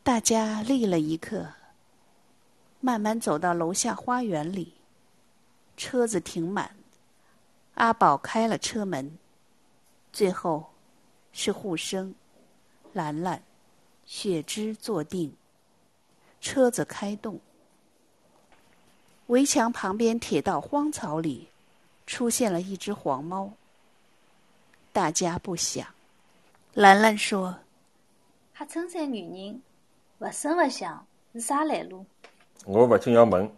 [0.01, 1.53] 大家立了一刻，
[2.79, 4.73] 慢慢走到楼下花园里。
[5.77, 6.75] 车子停满，
[7.75, 9.19] 阿宝开了车门。
[10.11, 10.71] 最后，
[11.31, 12.15] 是护生、
[12.91, 13.43] 兰兰、
[14.07, 15.35] 雪芝坐定。
[16.39, 17.39] 车子开动，
[19.27, 21.47] 围墙旁边铁道荒草里，
[22.11, 23.53] 出现了一只黄猫。
[24.91, 25.87] 大家不想。
[26.73, 27.57] 兰兰说
[28.53, 29.61] ：“黑衬衫女人。”
[30.19, 32.05] 勿声勿响是啥来路？
[32.65, 33.49] 我勿禁要问，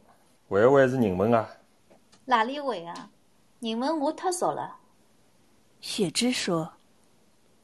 [0.48, 1.50] 会勿会是人问啊？
[2.26, 3.10] 哪里会啊？
[3.60, 4.78] 人问我太熟了。
[5.82, 6.74] 雪芝说：“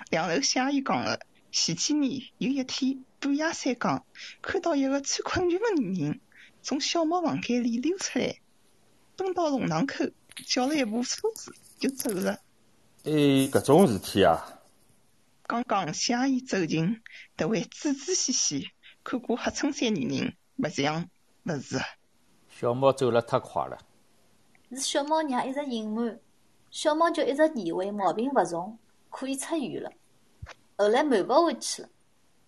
[0.10, 1.20] 两头写伊讲了，
[1.52, 4.02] 前几年有一天半夜三更，
[4.42, 6.20] 看到一个穿困裙的女人
[6.64, 8.40] 从小猫房间里溜出来，
[9.16, 10.06] 奔到弄堂口，
[10.46, 12.40] 叫了一部车子就走了。”
[13.06, 13.12] 哎，
[13.50, 14.60] 搿种事体啊！
[15.44, 17.02] 刚刚谢阿姨走近，
[17.38, 18.68] 迭位仔仔细细。
[19.04, 21.10] 看过黑衬衫女人，勿像，
[21.46, 21.80] 勿是。
[22.50, 23.78] 小猫走了太快了。
[24.72, 26.20] 是小猫娘一直隐瞒，
[26.70, 28.78] 小猫就一直以为毛病勿重，
[29.10, 29.92] 可以出院了。
[30.78, 31.90] 后来瞒勿回去了。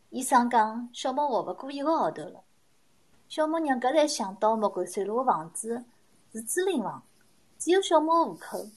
[0.09, 2.43] 医生讲小猫活勿过一个号头了。
[3.29, 5.85] 小猫娘搿才想到莫干山路个房子
[6.33, 7.01] 是租赁房，
[7.61, 8.67] 只有小猫户口。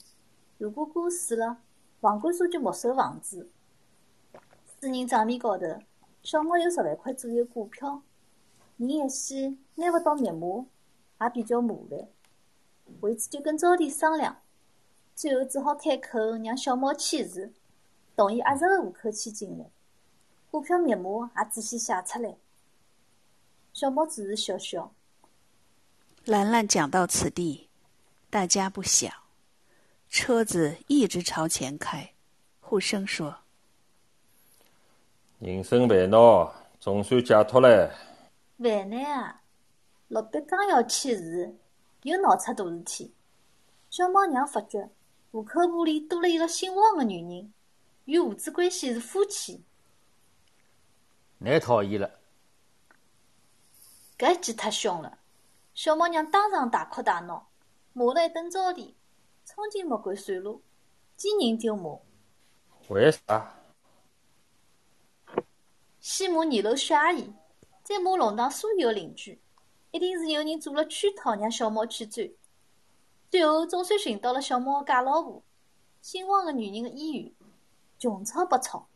[0.59, 1.57] 如果过世了，
[1.99, 3.49] 房管所就没收房子。
[4.79, 5.65] 私人账面高头。
[6.21, 8.03] 小猫有十万块左右股票，
[8.77, 10.67] 人一死拿勿到密码，
[11.19, 12.07] 也比较麻烦。
[13.01, 14.39] 为此就跟招娣商量，
[15.15, 17.53] 最后只好开口让小猫签字，
[18.15, 19.65] 同意阿石个户口迁进来，
[20.51, 22.35] 股票密码也仔细写出来。
[23.73, 24.93] 小猫只是笑笑。
[26.25, 27.64] 兰兰讲到此地，
[28.35, 29.09] 大家不想，
[30.09, 32.11] 车子一直朝前开。
[32.59, 33.33] 护生说。
[35.39, 37.89] 人生烦恼，总算解脱了。
[38.57, 39.41] 烦恼啊！
[40.09, 41.55] 老板刚要签字，
[42.03, 43.13] 又闹出大事体。
[43.89, 44.89] 小猫娘发觉
[45.31, 47.53] 户口簿里多了一个姓汪的女人，
[48.03, 49.63] 与胡子关系是夫妻。
[51.37, 52.11] 难讨厌了。
[54.17, 55.19] 搿记太凶了！
[55.73, 57.47] 小猫娘当场大哭大闹，
[57.97, 58.93] 骂了一顿招娣，
[59.45, 60.61] 冲进莫干山路，
[61.15, 61.97] 见人就骂。
[62.89, 63.55] 为啥？
[66.01, 67.33] 先骂二楼薛阿姨，
[67.83, 69.41] 再骂弄堂所有邻居，
[69.91, 72.37] 一定是有人做了圈套，让小猫去追。
[73.31, 75.41] 最后总算寻到了小猫的假老婆，
[76.01, 77.33] 姓王的女人的医院，
[77.97, 78.89] 穷吵不吵，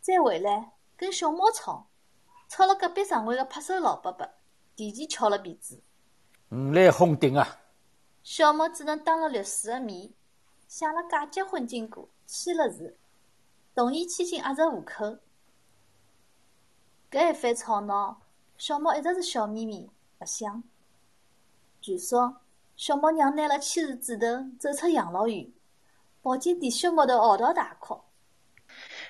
[0.00, 1.86] 再回来跟小猫吵，
[2.48, 4.26] 吵了隔壁床位的拍手老伯伯，
[4.74, 5.82] 提前翘了鼻子。
[6.48, 7.58] 五来轰顶啊！
[8.22, 10.10] 小猫只能当了律师的面，
[10.68, 12.96] 写了假结婚经过，签了字，
[13.74, 15.18] 同意迁进阿石户口。
[17.10, 18.22] 搿一番吵闹，
[18.56, 20.62] 小猫一直是笑眯眯，勿响。
[21.80, 22.40] 据说，
[22.76, 24.26] 小猫娘拿了签字纸头
[24.58, 25.52] 走出养老院，
[26.22, 28.00] 跑进弟小木头嚎啕大哭。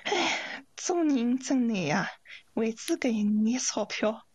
[0.05, 2.07] 唉，做人真难啊！
[2.55, 4.25] 为只搿一眼钞票，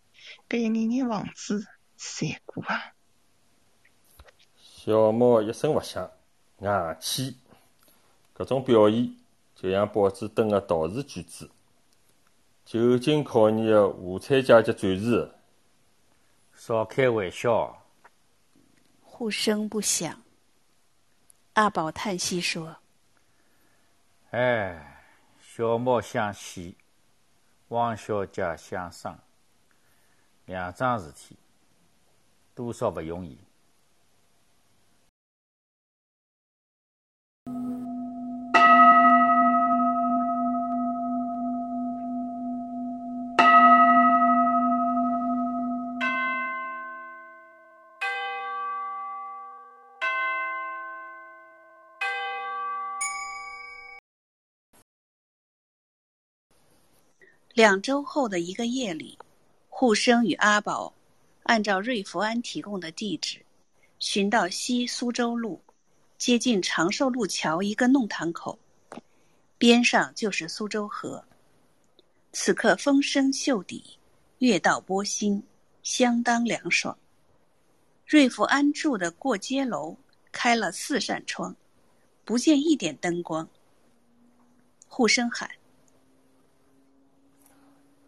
[0.49, 2.95] 搿一眼眼房子，残酷啊！
[4.89, 6.11] 小猫一声勿响，
[6.61, 7.37] 硬气。
[8.35, 9.15] 搿种表现
[9.55, 11.51] 就像报纸登个陶瓷句子，
[12.65, 15.31] 久经考验的无产阶级战士。
[16.55, 17.85] 少开玩笑。
[19.03, 20.23] 呼声不响。
[21.53, 22.75] 阿宝叹息说
[24.33, 25.03] ：“哎，
[25.39, 26.73] 小猫想死，
[27.69, 29.19] 汪小姐想生，
[30.47, 31.37] 两桩事体，
[32.55, 33.37] 多少勿容易。”
[57.59, 59.19] 两周后的一个夜里，
[59.69, 60.95] 护生与阿宝
[61.43, 63.45] 按照瑞福安提供的地址，
[63.99, 65.61] 寻到西苏州路
[66.19, 68.57] 接近长寿路桥一个弄堂口，
[69.59, 71.25] 边上就是苏州河。
[72.31, 73.99] 此刻风声袖底，
[74.39, 75.43] 月到波心，
[75.83, 76.97] 相当凉爽。
[78.07, 79.97] 瑞福安住的过街楼
[80.31, 81.57] 开了四扇窗，
[82.25, 83.49] 不见一点灯光。
[84.87, 85.51] 护生喊。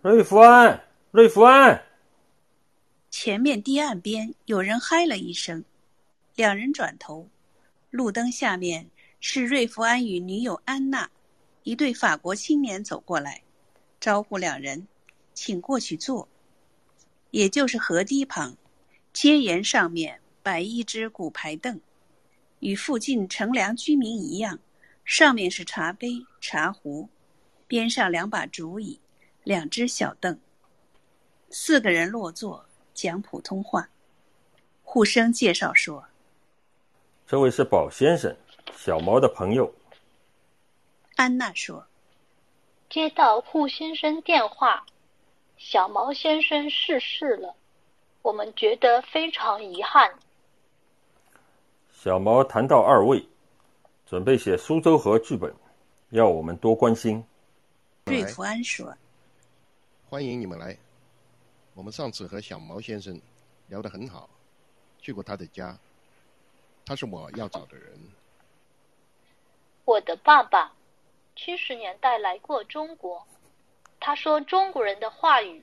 [0.03, 1.85] 瑞福安，瑞福安！
[3.11, 5.63] 前面堤岸边有人嗨了一声，
[6.37, 7.29] 两人转头，
[7.91, 8.89] 路灯下面
[9.21, 11.11] 是瑞福安与女友安娜，
[11.65, 13.43] 一对法国青年走过来，
[14.01, 14.89] 招呼两人，
[15.35, 16.27] 请过去坐。
[17.31, 18.57] 也就是河堤旁，
[19.13, 21.79] 街沿上面摆一只古牌凳，
[22.61, 24.59] 与附近乘凉居民一样，
[25.05, 27.11] 上面是茶杯、茶壶，
[27.67, 28.99] 边上两把竹椅。
[29.43, 30.39] 两只小凳，
[31.49, 33.89] 四个人落座讲普通话。
[34.83, 36.05] 护生介绍说
[37.27, 38.37] ：“这位是宝先生，
[38.77, 39.73] 小毛的朋友。”
[41.17, 41.87] 安娜说
[42.91, 44.85] ：“接到护先生电话，
[45.57, 47.55] 小毛先生逝世了，
[48.23, 50.13] 我们觉得非常遗憾。”
[51.93, 53.27] 小毛谈到二位，
[54.07, 55.55] 准备写苏州河剧本，
[56.11, 57.25] 要我们多关心。
[58.05, 58.95] 瑞福安说。
[60.11, 60.77] 欢迎你们来。
[61.73, 63.23] 我们上次和小毛先生
[63.69, 64.29] 聊得很好，
[64.99, 65.79] 去过他的家。
[66.85, 67.97] 他是我要找的人。
[69.85, 70.75] 我的爸爸
[71.37, 73.25] 七十年代来过中国，
[74.01, 75.63] 他说中国人的话语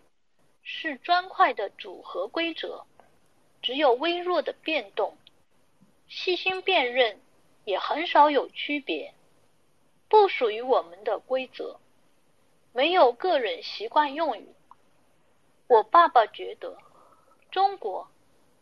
[0.63, 2.85] 是砖块的组合规则，
[3.61, 5.17] 只有微弱的变动，
[6.07, 7.19] 细心辨认
[7.65, 9.13] 也很少有区别，
[10.07, 11.77] 不属于我们的规则。
[12.77, 14.53] 没有个人习惯用语。
[15.65, 16.77] 我爸爸觉得，
[17.49, 18.07] 中国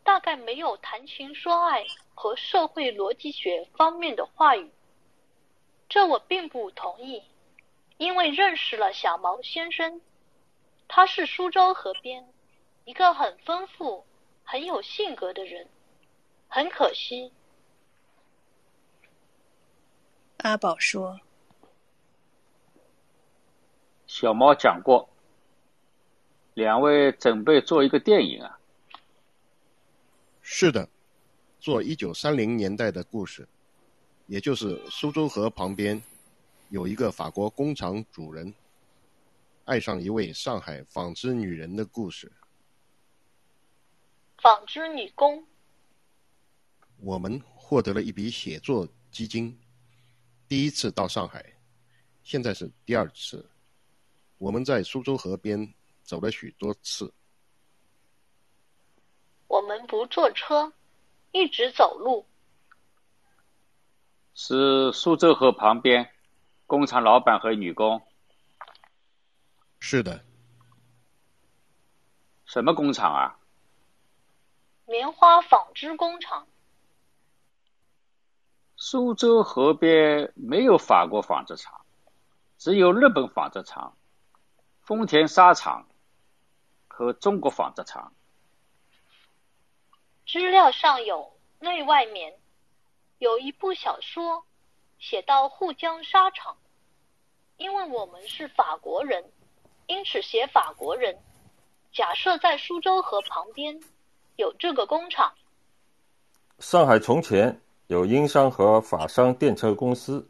[0.05, 4.71] 大概没有谈情说爱和社会逻辑学方面的话语。
[5.89, 7.23] 这我并不同意，
[7.97, 9.99] 因为认识了小毛先生，
[10.87, 12.25] 他是苏州河边
[12.85, 14.05] 一个很丰富、
[14.45, 15.67] 很有性格的人。
[16.47, 17.33] 很可惜，
[20.37, 21.19] 阿宝说。
[24.17, 25.09] 小猫讲过，
[26.53, 28.57] 两位准备做一个电影啊？
[30.41, 30.87] 是的，
[31.59, 33.45] 做一九三零年代的故事，
[34.27, 36.01] 也就是苏州河旁边
[36.69, 38.53] 有一个法国工厂主人
[39.65, 42.31] 爱上一位上海纺织女人的故事。
[44.37, 45.45] 纺织女工。
[47.01, 49.59] 我们获得了一笔写作基金，
[50.47, 51.45] 第一次到上海，
[52.23, 53.45] 现在是第二次。
[54.37, 57.13] 我们在苏州河边走了许多次。
[59.47, 60.73] 我们不坐车，
[61.31, 62.25] 一直走路。
[64.33, 66.11] 是苏州河旁边，
[66.65, 68.01] 工厂老板和女工。
[69.79, 70.25] 是的。
[72.45, 73.39] 什么工厂啊？
[74.85, 76.45] 棉花纺织工厂。
[78.75, 81.85] 苏州河边没有法国纺织厂，
[82.57, 83.97] 只有日本纺织厂。
[84.85, 85.87] 丰田纱厂
[86.87, 88.13] 和中国纺织厂。
[90.27, 92.35] 资料上有内外棉，
[93.17, 94.45] 有一部小说
[94.99, 96.55] 写到沪江纱厂。
[97.57, 99.23] 因为我们是法国人，
[99.87, 101.17] 因此写法国人。
[101.91, 103.79] 假设在苏州河旁边
[104.35, 105.33] 有这个工厂，
[106.59, 110.29] 上海从前有英商和法商电车公司。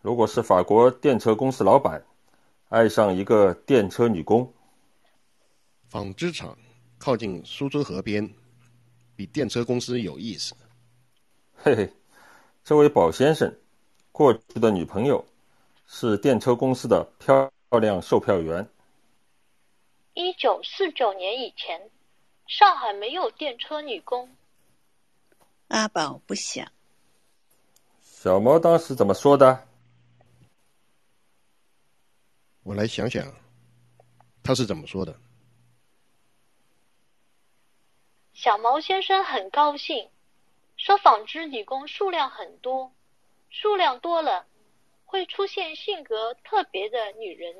[0.00, 2.04] 如果是法国电车公司老板
[2.74, 4.52] 爱上一个电车女工，
[5.88, 6.58] 纺织厂
[6.98, 8.28] 靠近苏州河边，
[9.14, 10.56] 比电车公司有意思。
[11.54, 11.92] 嘿嘿，
[12.64, 13.56] 这位宝先生
[14.10, 15.24] 过去的女朋友
[15.86, 17.48] 是电车公司的漂
[17.80, 18.68] 亮售票员。
[20.14, 21.80] 一九四九年以前，
[22.48, 24.28] 上海没有电车女工。
[25.68, 26.66] 阿宝不想。
[28.02, 29.68] 小猫当时怎么说的？
[32.64, 33.22] 我来想想，
[34.42, 35.14] 他是怎么说的。
[38.32, 40.08] 小毛先生很高兴，
[40.78, 42.90] 说纺织女工数量很多，
[43.50, 44.46] 数量多了
[45.04, 47.54] 会出现性格特别的女人。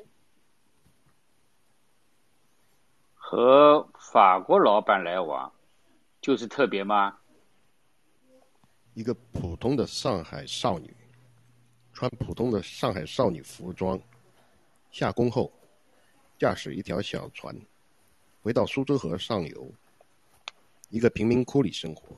[3.13, 5.53] 和法国老板来往，
[6.19, 7.19] 就是特别吗？
[8.95, 10.95] 一个普通的上海少女，
[11.93, 13.99] 穿普通的上海少女服装。
[14.95, 15.51] 下工后，
[16.39, 17.53] 驾驶一条小船，
[18.41, 19.69] 回到苏州河上游，
[20.89, 22.15] 一个贫民窟里生活。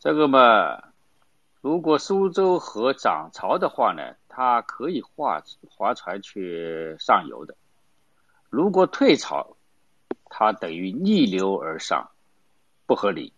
[0.00, 0.92] 这个嘛，
[1.60, 7.54] 如果苏州河涨潮的话呢，它可以划划船去上游的；
[8.48, 9.56] 如果退潮，
[10.24, 12.10] 它等于逆流而上，
[12.86, 13.32] 不合理。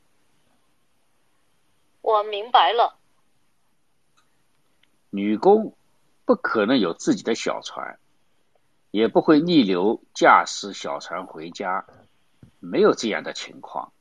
[2.00, 2.96] 我明白了，
[5.10, 5.76] 女工。
[6.32, 7.98] 不可能有自己的小船，
[8.90, 11.84] 也不会逆流驾驶小船回家，
[12.58, 13.92] 没有这样的情况。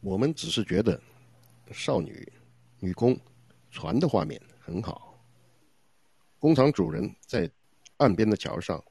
[0.00, 0.98] 我们只是觉得
[1.72, 2.26] 少女、
[2.80, 3.14] 女工、
[3.70, 5.22] 船的画面很好。
[6.38, 7.50] 工厂主人在
[7.98, 8.82] 岸边的桥上，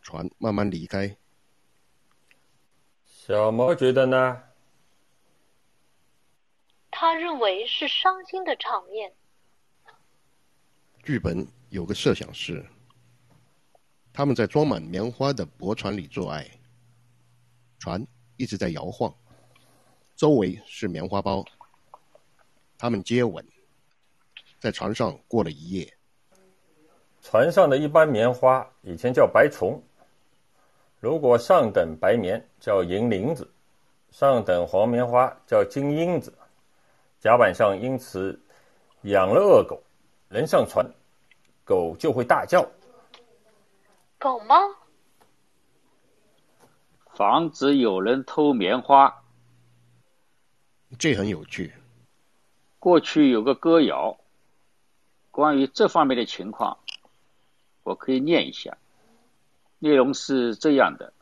[0.00, 1.16] 船慢慢离开。
[3.04, 4.42] 小毛觉得呢？
[6.90, 9.12] 他认为是伤心的场面。
[11.02, 12.64] 剧本有个设想是，
[14.12, 16.48] 他们在装满棉花的驳船里做爱，
[17.80, 19.12] 船一直在摇晃，
[20.14, 21.44] 周围是棉花包，
[22.78, 23.44] 他们接吻，
[24.60, 25.92] 在船上过了一夜。
[27.20, 29.82] 船上的一般棉花以前叫白虫，
[31.00, 33.50] 如果上等白棉叫银铃子，
[34.12, 36.32] 上等黄棉花叫金英子，
[37.18, 38.40] 甲板上因此
[39.02, 39.82] 养了恶狗。
[40.32, 40.90] 人上船，
[41.62, 42.66] 狗就会大叫。
[44.18, 44.56] 狗吗？
[47.10, 49.22] 防止有人偷棉花。
[50.98, 51.74] 这很有趣。
[52.78, 54.16] 过去有个歌谣，
[55.30, 56.78] 关于这方面的情况，
[57.82, 58.78] 我可以念一下。
[59.80, 61.12] 内容是这样的：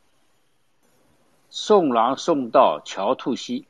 [1.49, 3.67] 送郎送到桥兔溪，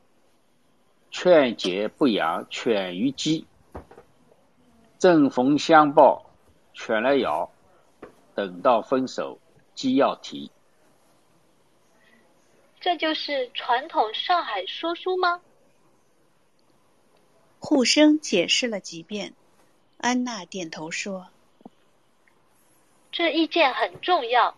[1.10, 3.46] 劝解不养犬与鸡。
[5.00, 6.30] 正逢相报，
[6.74, 7.48] 犬来咬；
[8.34, 9.38] 等到分手，
[9.74, 10.50] 鸡要啼。
[12.82, 15.40] 这就是传统上海说书吗？
[17.60, 19.32] 护生解释了几遍，
[19.96, 21.28] 安娜点头说
[23.10, 24.54] ：“这意见很重要。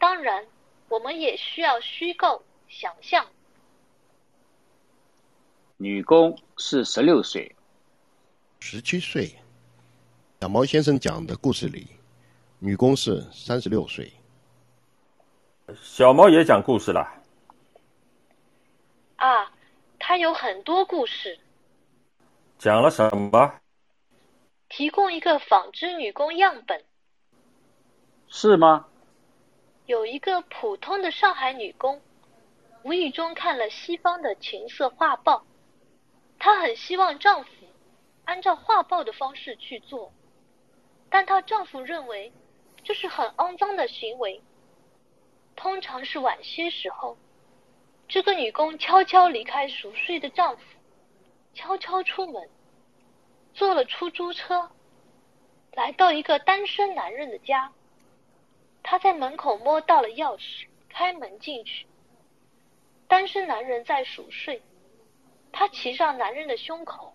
[0.00, 0.48] 当然，
[0.88, 3.28] 我们也需要虚构想象。”
[5.78, 7.54] 女工是十六岁，
[8.58, 9.36] 十七岁。
[10.44, 11.86] 小毛先生讲的故事里，
[12.58, 14.12] 女工是三十六岁。
[15.74, 17.00] 小毛也讲故事了。
[19.16, 19.50] 啊，
[19.98, 21.40] 他有很多故事。
[22.58, 23.54] 讲了什么？
[24.68, 26.84] 提供一个纺织女工样本。
[28.28, 28.86] 是吗？
[29.86, 32.02] 有一个普通的上海女工，
[32.82, 35.46] 无意中看了西方的情色画报，
[36.38, 37.48] 她很希望丈夫
[38.26, 40.12] 按照画报的方式去做。
[41.14, 42.32] 但她丈夫认为
[42.82, 44.42] 这是很肮脏的行为。
[45.54, 47.16] 通常是晚些时候，
[48.08, 50.62] 这个女工悄悄离开熟睡的丈夫，
[51.54, 52.50] 悄悄出门，
[53.52, 54.72] 坐了出租车，
[55.74, 57.72] 来到一个单身男人的家。
[58.82, 61.86] 她在门口摸到了钥匙，开门进去。
[63.06, 64.60] 单身男人在熟睡，
[65.52, 67.14] 她骑上男人的胸口，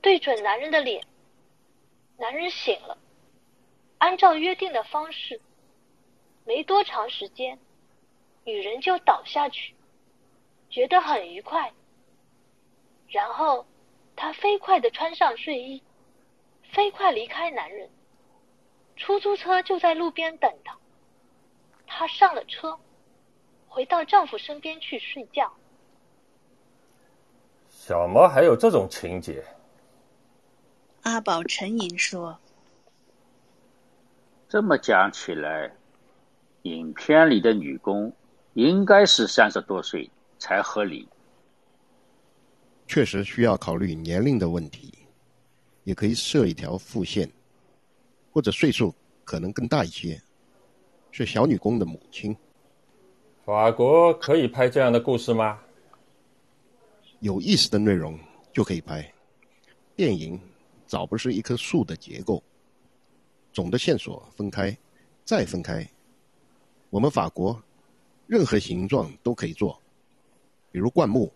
[0.00, 1.04] 对准男人的脸。
[2.18, 2.98] 男人醒了。
[4.02, 5.40] 按照约定的方式，
[6.44, 7.56] 没多长时间，
[8.42, 9.76] 女人就倒下去，
[10.68, 11.72] 觉得很愉快。
[13.06, 13.64] 然后，
[14.16, 15.80] 她飞快的穿上睡衣，
[16.72, 17.88] 飞快离开男人。
[18.96, 20.76] 出租车就在路边等她。
[21.86, 22.76] 她上了车，
[23.68, 25.54] 回到丈夫身边去睡觉。
[27.68, 29.44] 小毛还有这种情节？
[31.02, 32.36] 阿宝沉吟说
[34.52, 35.72] ：“这么讲起来，
[36.64, 38.12] 影片里的女工
[38.52, 41.08] 应该是三十多岁才合理。
[42.86, 44.92] 确实需要考虑年龄的问题，
[45.84, 47.26] 也可以设一条副线，
[48.30, 48.94] 或者岁数
[49.24, 50.20] 可能更大一些，
[51.10, 52.36] 是小女工的母亲。
[53.46, 55.58] 法国可以拍这样的故事吗？
[57.20, 58.20] 有意思的内容
[58.52, 59.10] 就可以拍。
[59.96, 60.38] 电影。”
[60.84, 62.42] 早不是一棵树的结构，
[63.52, 64.76] 总的线索分开，
[65.24, 65.86] 再分开。
[66.90, 67.62] 我们法国
[68.26, 69.80] 任何形状都可以做，
[70.70, 71.30] 比如灌木，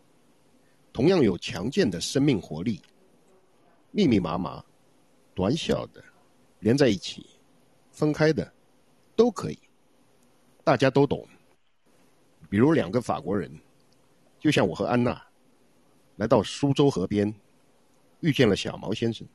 [0.92, 2.80] 同样有强健的生命活力。
[3.90, 4.62] 密密麻麻、
[5.34, 6.04] 短小的
[6.60, 7.26] 连在一起，
[7.90, 8.52] 分开的
[9.14, 9.58] 都可以，
[10.62, 11.26] 大家都懂。
[12.50, 13.50] 比如两个法国人，
[14.38, 15.22] 就像我和安娜，
[16.16, 17.34] 来到苏州河边，
[18.20, 19.26] 遇见了小毛先生。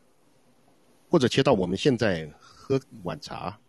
[1.09, 2.32] 或者切到我们现在
[2.72, 3.59] 喝晚茶，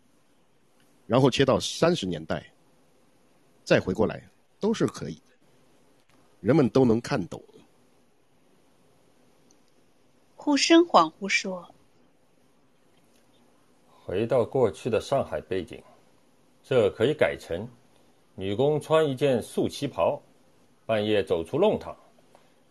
[1.08, 2.52] 然后切到三十年代，
[3.64, 4.22] 再回过来
[4.60, 5.34] 都是可以的，
[6.40, 7.42] 人们都能看懂。
[10.36, 11.68] 护生恍惚说
[13.90, 15.82] ：“回到过去的上海背景，
[16.62, 17.68] 这可以改成
[18.36, 20.22] 女工穿一件素旗袍，
[20.86, 21.96] 半夜走出弄堂，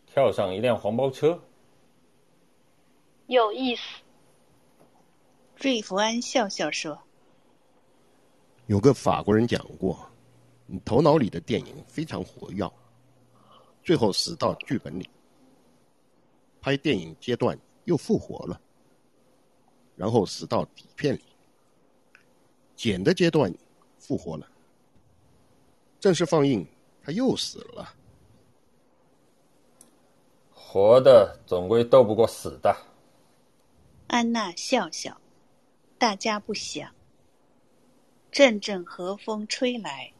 [0.05, 1.37] 跳上一辆黄包车，
[3.27, 3.81] 有意思。”
[5.61, 6.99] 瑞弗安笑笑说
[8.65, 10.09] ：“有个法国人讲过，
[10.65, 12.67] 你头脑里的电影非常活跃，
[13.83, 15.07] 最后死到剧本里。
[16.61, 18.59] 拍电影阶段又复活了，
[19.95, 21.21] 然后死到底片里。
[22.75, 23.53] 剪的阶段
[23.99, 24.47] 复活了，
[25.99, 26.65] 正式放映
[27.03, 27.93] 他又死了。
[30.51, 32.75] 活的总归斗不过死的。”
[34.09, 35.20] 安娜笑笑。
[36.01, 36.89] 大家不想。
[38.31, 40.11] 阵阵和风吹来，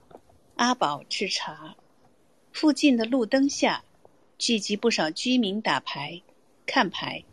[0.55, 1.75] 阿宝吃茶。
[2.53, 3.83] 附近的路灯下，
[4.37, 6.21] 聚集不少居民打牌、
[6.67, 7.23] 看牌。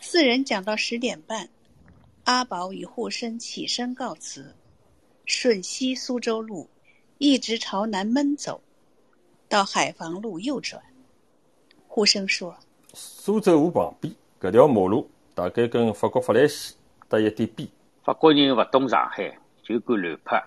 [0.00, 1.50] 四人讲到十点半，
[2.24, 4.56] 阿宝与护生起身告辞，
[5.26, 6.66] 顺西苏州路
[7.18, 8.62] 一直朝南闷走，
[9.50, 10.82] 到海防路右转。
[11.86, 12.56] 护生说
[12.94, 16.76] ：“苏州河旁边搿条马路，大概跟法国法兰西。”
[17.10, 17.68] 搭一点边，
[18.04, 20.40] 法国人勿懂上海，就敢乱拍。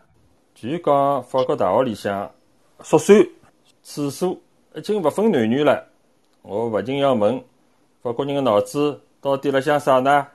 [0.55, 2.33] 据讲，法国大学里向
[2.81, 3.13] 宿舍、
[3.81, 4.39] 厕所
[4.73, 5.85] 已经勿分男女了。
[6.41, 7.43] 我勿禁要问：
[8.01, 10.25] 法国人的脑子到底辣想啥呢？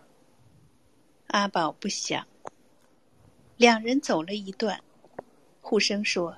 [1.28, 2.22] 阿宝不想。
[3.56, 4.78] 两人走了一段，
[5.62, 6.36] 互生说：“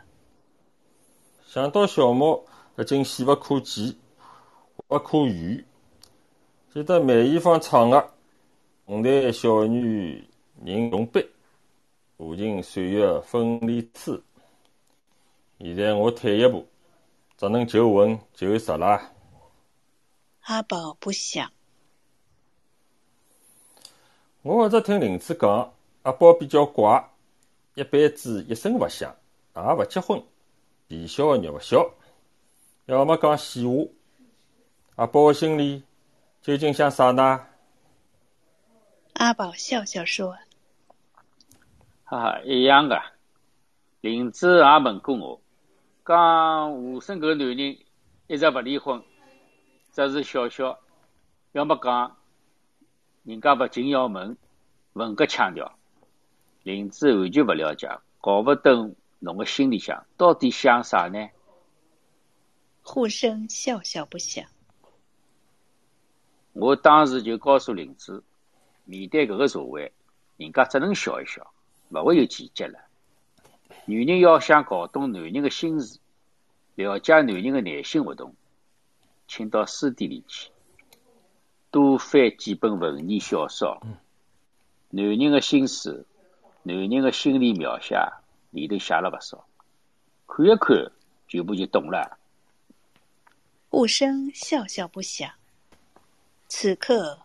[1.45, 2.47] 想到小莫
[2.79, 3.97] 已经死勿可见，
[4.87, 5.65] 勿可语，
[6.73, 8.11] 记得梅艳芳唱的。”
[8.91, 10.29] 红台小女
[10.65, 11.25] 人容悲，
[12.17, 14.21] 无情岁月分离痴。
[15.61, 16.67] 现在我退一步，
[17.37, 19.01] 只能求稳求实了。
[20.41, 21.53] 阿宝不想。
[24.43, 25.73] 我一直听林子讲，
[26.03, 27.11] 阿宝比较怪，
[27.77, 29.15] 一辈子一声勿响，
[29.55, 30.21] 也勿结婚，
[30.89, 31.89] 皮笑肉勿笑，
[32.87, 33.85] 要么讲闲话。
[34.97, 35.85] 阿宝心里
[36.43, 37.47] 究竟想啥呢？
[39.15, 40.39] 阿宝笑笑说
[42.05, 43.03] ：“哈哈，一样的。
[44.01, 45.41] 林子也问过我，
[46.07, 47.79] 讲吴生搿男人
[48.29, 49.03] 一直勿离婚，
[49.93, 50.81] 只是笑笑。
[51.53, 52.17] 要么讲，
[53.25, 54.37] 人家勿禁要问，
[54.95, 55.79] 问个腔调。
[56.63, 57.89] 林子完全勿了解，
[58.21, 61.29] 搞勿懂侬个心里向到底想啥呢？”
[62.83, 64.47] 护生笑笑不响。
[66.55, 68.25] 我当时就告诉林子。
[68.91, 69.93] 面对搿个社会，
[70.37, 71.53] 人家只能笑一笑，
[71.91, 72.81] 勿会有奇迹了。
[73.85, 76.01] 女人要想搞懂男人的心思，
[76.75, 78.35] 了解男人的内心活动，
[79.29, 80.51] 请到书店里去，
[81.71, 83.81] 多翻几本文艺小说。
[84.91, 86.05] 男人的心思，
[86.65, 87.97] 男人的心理描写，
[88.51, 89.47] 里头写了勿少，
[90.27, 90.91] 看一看，
[91.29, 92.19] 全部就懂了。
[93.71, 95.31] 雾生笑笑不响。
[96.49, 97.21] 此刻。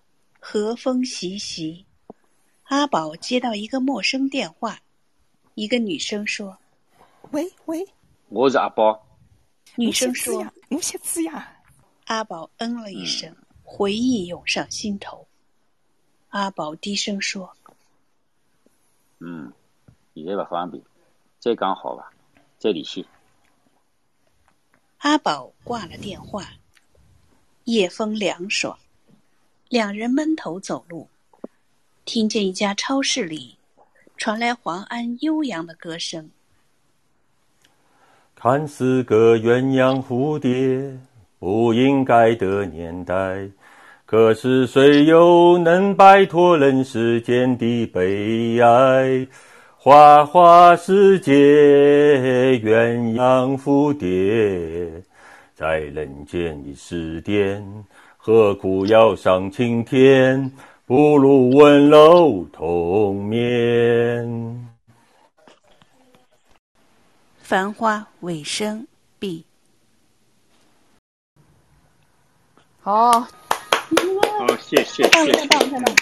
[0.47, 1.87] 和风习习，
[2.65, 4.79] 阿宝接到一个陌生电话，
[5.55, 6.55] 一个女生说
[7.33, 7.83] ：“喂喂，
[8.29, 9.07] 我是阿宝。”
[9.75, 11.51] 女生说：“我写字呀。”
[12.05, 15.27] 阿宝嗯了一声，回忆涌上心头。
[16.29, 17.51] 阿宝低声说
[19.17, 19.51] ：“嗯，
[20.13, 20.83] 现在不方便，
[21.39, 22.13] 再讲好吧，
[22.59, 23.03] 再联系。”
[24.99, 26.47] 阿宝挂了电话。
[27.63, 28.77] 夜风凉爽，
[29.75, 31.09] 两人闷头走路，
[32.05, 33.57] 听见一家超市里
[34.15, 36.29] 传来黄安悠扬的歌声。
[38.35, 40.97] 看似个鸳鸯蝴蝶，
[41.39, 43.49] 不应该的年代。
[44.05, 49.27] 可是谁又能摆脱人世间的悲哀？
[49.75, 51.33] 花花世界，
[52.63, 55.03] 鸳鸯蝴蝶，
[55.53, 57.61] 在人间已是癫，
[58.27, 60.51] 何苦要上青天？
[60.87, 64.67] 不如温柔同眠。
[67.37, 68.87] 繁花尾声
[69.19, 69.45] 毕。
[72.81, 73.11] 好。
[73.21, 73.27] 好，
[74.59, 75.31] 谢谢，谢谢。
[75.45, 75.95] 太棒太棒！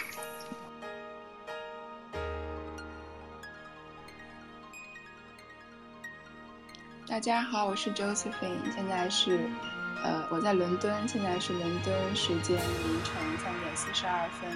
[7.06, 9.38] 大家好，我是 Josephine，现在是，
[10.04, 14.52] 呃，我在伦敦，现在是伦敦时间凌晨三点四十二分。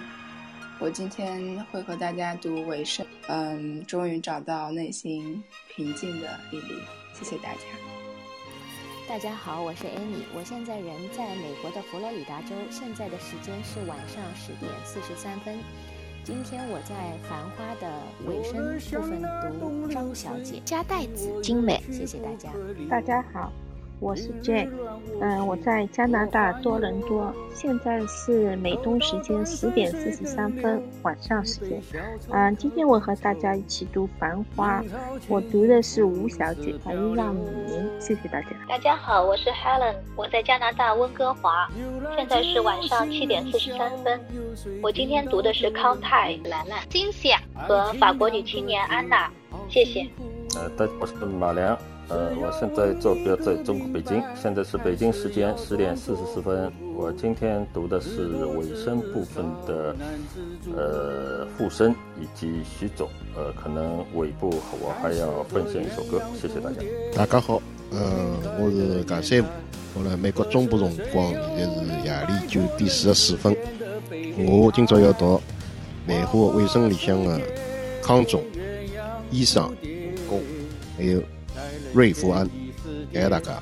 [0.78, 5.42] 我今天会和大家读尾声，嗯，终于找到内心
[5.74, 6.76] 平静的莉莉，
[7.14, 7.62] 谢谢大家。
[9.08, 15.58] 大家好，我是 Annie，我现在人在美国的佛罗里达州，现在的时间是晚上十点四十三分。
[16.26, 16.94] 今天我在
[17.30, 17.90] 《繁花》的
[18.28, 19.24] 尾声部分
[19.62, 22.50] 读张小姐，加代子精美，谢谢大家。
[22.90, 23.50] 大家好。
[24.00, 24.70] 我是 Jane，
[25.20, 31.82] 嗯，我在加拿大多伦多，现在是美东时间十点四十三分，晚上时间。
[32.30, 34.82] 嗯，今天我和大家一起读《繁花》，
[35.28, 38.50] 我读的是吴小姐，还有让米宁，谢谢大家。
[38.70, 41.68] 大家好，我是 Helen，我在加拿大温哥华，
[42.16, 44.20] 现在是晚上七点四十三分。
[44.84, 49.32] 我今天读的是康泰、兰兰、金西亚和法国女青年安娜，
[49.68, 50.08] 谢谢。
[50.56, 51.76] 呃，大我是马良。
[52.10, 56.72] 呃，我现在坐标在中国北京，现在是北京时间十点四十四分。
[56.96, 59.96] 我今天读的是尾声部分的，
[60.76, 63.10] 呃，复生以及徐总。
[63.36, 64.50] 呃，可能尾部
[64.80, 66.82] 我还要奉献一首歌，谢谢大家。
[67.14, 69.46] 大家好，呃，我是賈三五，
[69.96, 73.56] 我来美国中部辰光现在是夜里九点四十四分。
[74.38, 75.42] 我今朝要读
[76.08, 77.42] 漫画尾声里向的
[78.02, 78.42] 康总、
[79.30, 79.76] 医生、
[80.30, 80.42] 工，
[80.98, 81.22] 还有。
[81.94, 82.48] 瑞福安，
[83.12, 83.54] 谢谢大家。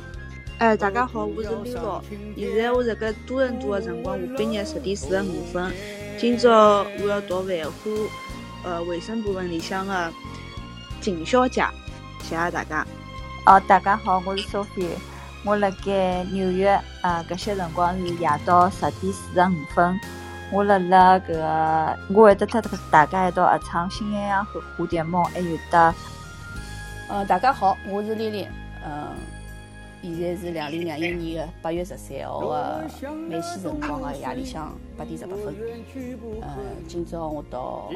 [0.58, 2.04] 哎，大家好，我是米洛。
[2.36, 5.72] 现在我在个多伦多的辰光，下半日十点四十五分。
[6.18, 7.92] 今朝我要读《万花》
[8.64, 10.12] 呃卫生部门里向的
[11.02, 11.64] 景小姐，
[12.24, 12.86] 谢谢大家。
[13.46, 14.90] 哦，大家好，我是 Sophie，
[15.44, 20.00] 我辣盖纽约，呃，搿些辰光是夜到十点四十五分。
[20.52, 25.94] 我辣辣搿个，我会得特大家一道合唱《新鸳鸯和蝴蝶梦》，还有得。
[27.08, 28.48] 呃，大家好，我是丽丽。
[28.84, 29.14] 嗯，
[30.02, 32.90] 现在是两零两一年的八月十三号的
[33.30, 35.54] 美西辰光的夜里向八点十八分。
[36.42, 36.48] 嗯，
[36.88, 37.92] 今朝我到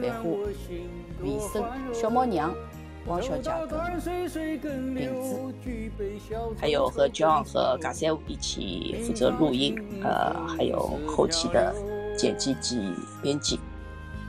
[0.00, 0.30] 繁花
[1.22, 2.54] 尾声，小猫娘
[3.06, 3.50] 汪小姐
[4.62, 5.52] 跟林子，
[6.58, 11.74] 还有和 John 和嘎三五一起负责录音，呃，还有后期的
[12.16, 12.90] 剪辑及
[13.22, 13.60] 编辑。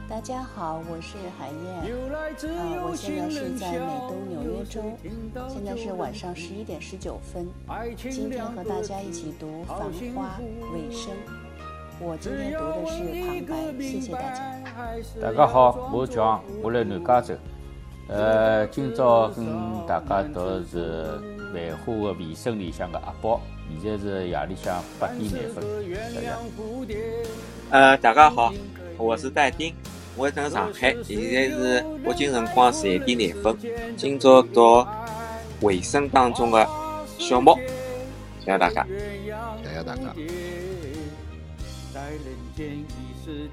[0.09, 1.83] 大家好，我是海燕，
[2.55, 3.77] 呃，我现在是在美
[4.07, 4.81] 东纽约州，
[5.49, 7.45] 现在是晚上十一点十九分。
[7.97, 9.79] 今天和大家一起读《繁
[10.15, 10.39] 花》
[10.73, 11.11] 尾声，
[11.99, 14.55] 我今天读的是旁白，谢谢大家。
[15.21, 17.35] 大家好，我叫我来南加州，
[18.07, 19.45] 呃，今朝跟
[19.85, 21.19] 大家读的是
[21.53, 23.41] 《繁花》的尾声里向的阿宝，
[23.81, 25.63] 现在是夜里向八点廿分，
[26.15, 26.37] 大家。
[27.71, 28.53] 呃，大家好，
[28.97, 29.75] 我是戴丁。
[30.17, 33.55] 我在上海，现在是北京辰光十一点廿分。
[33.95, 34.83] 今朝读
[35.61, 36.67] 卫生当中的
[37.19, 37.55] 小猫，
[38.39, 38.83] 谢谢大家，
[39.63, 40.01] 谢谢大家。
[41.93, 42.03] 看
[43.23, 43.47] 是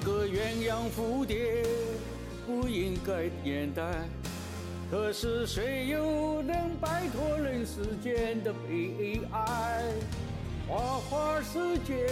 [0.00, 1.64] 个鸳鸯蝴蝶，
[2.46, 3.82] 不应该年代。
[4.90, 9.92] 可是谁又能摆脱人世间的悲哀？
[10.68, 12.06] 花花世界，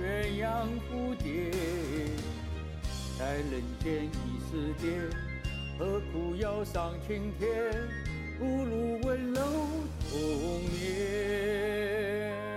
[0.00, 1.50] 鸳鸯蝴蝶，
[3.18, 4.86] 在人间已是癫，
[5.78, 7.48] 何苦要上青天？
[8.38, 9.42] 不如温柔
[10.08, 10.18] 同
[10.72, 12.47] 眠。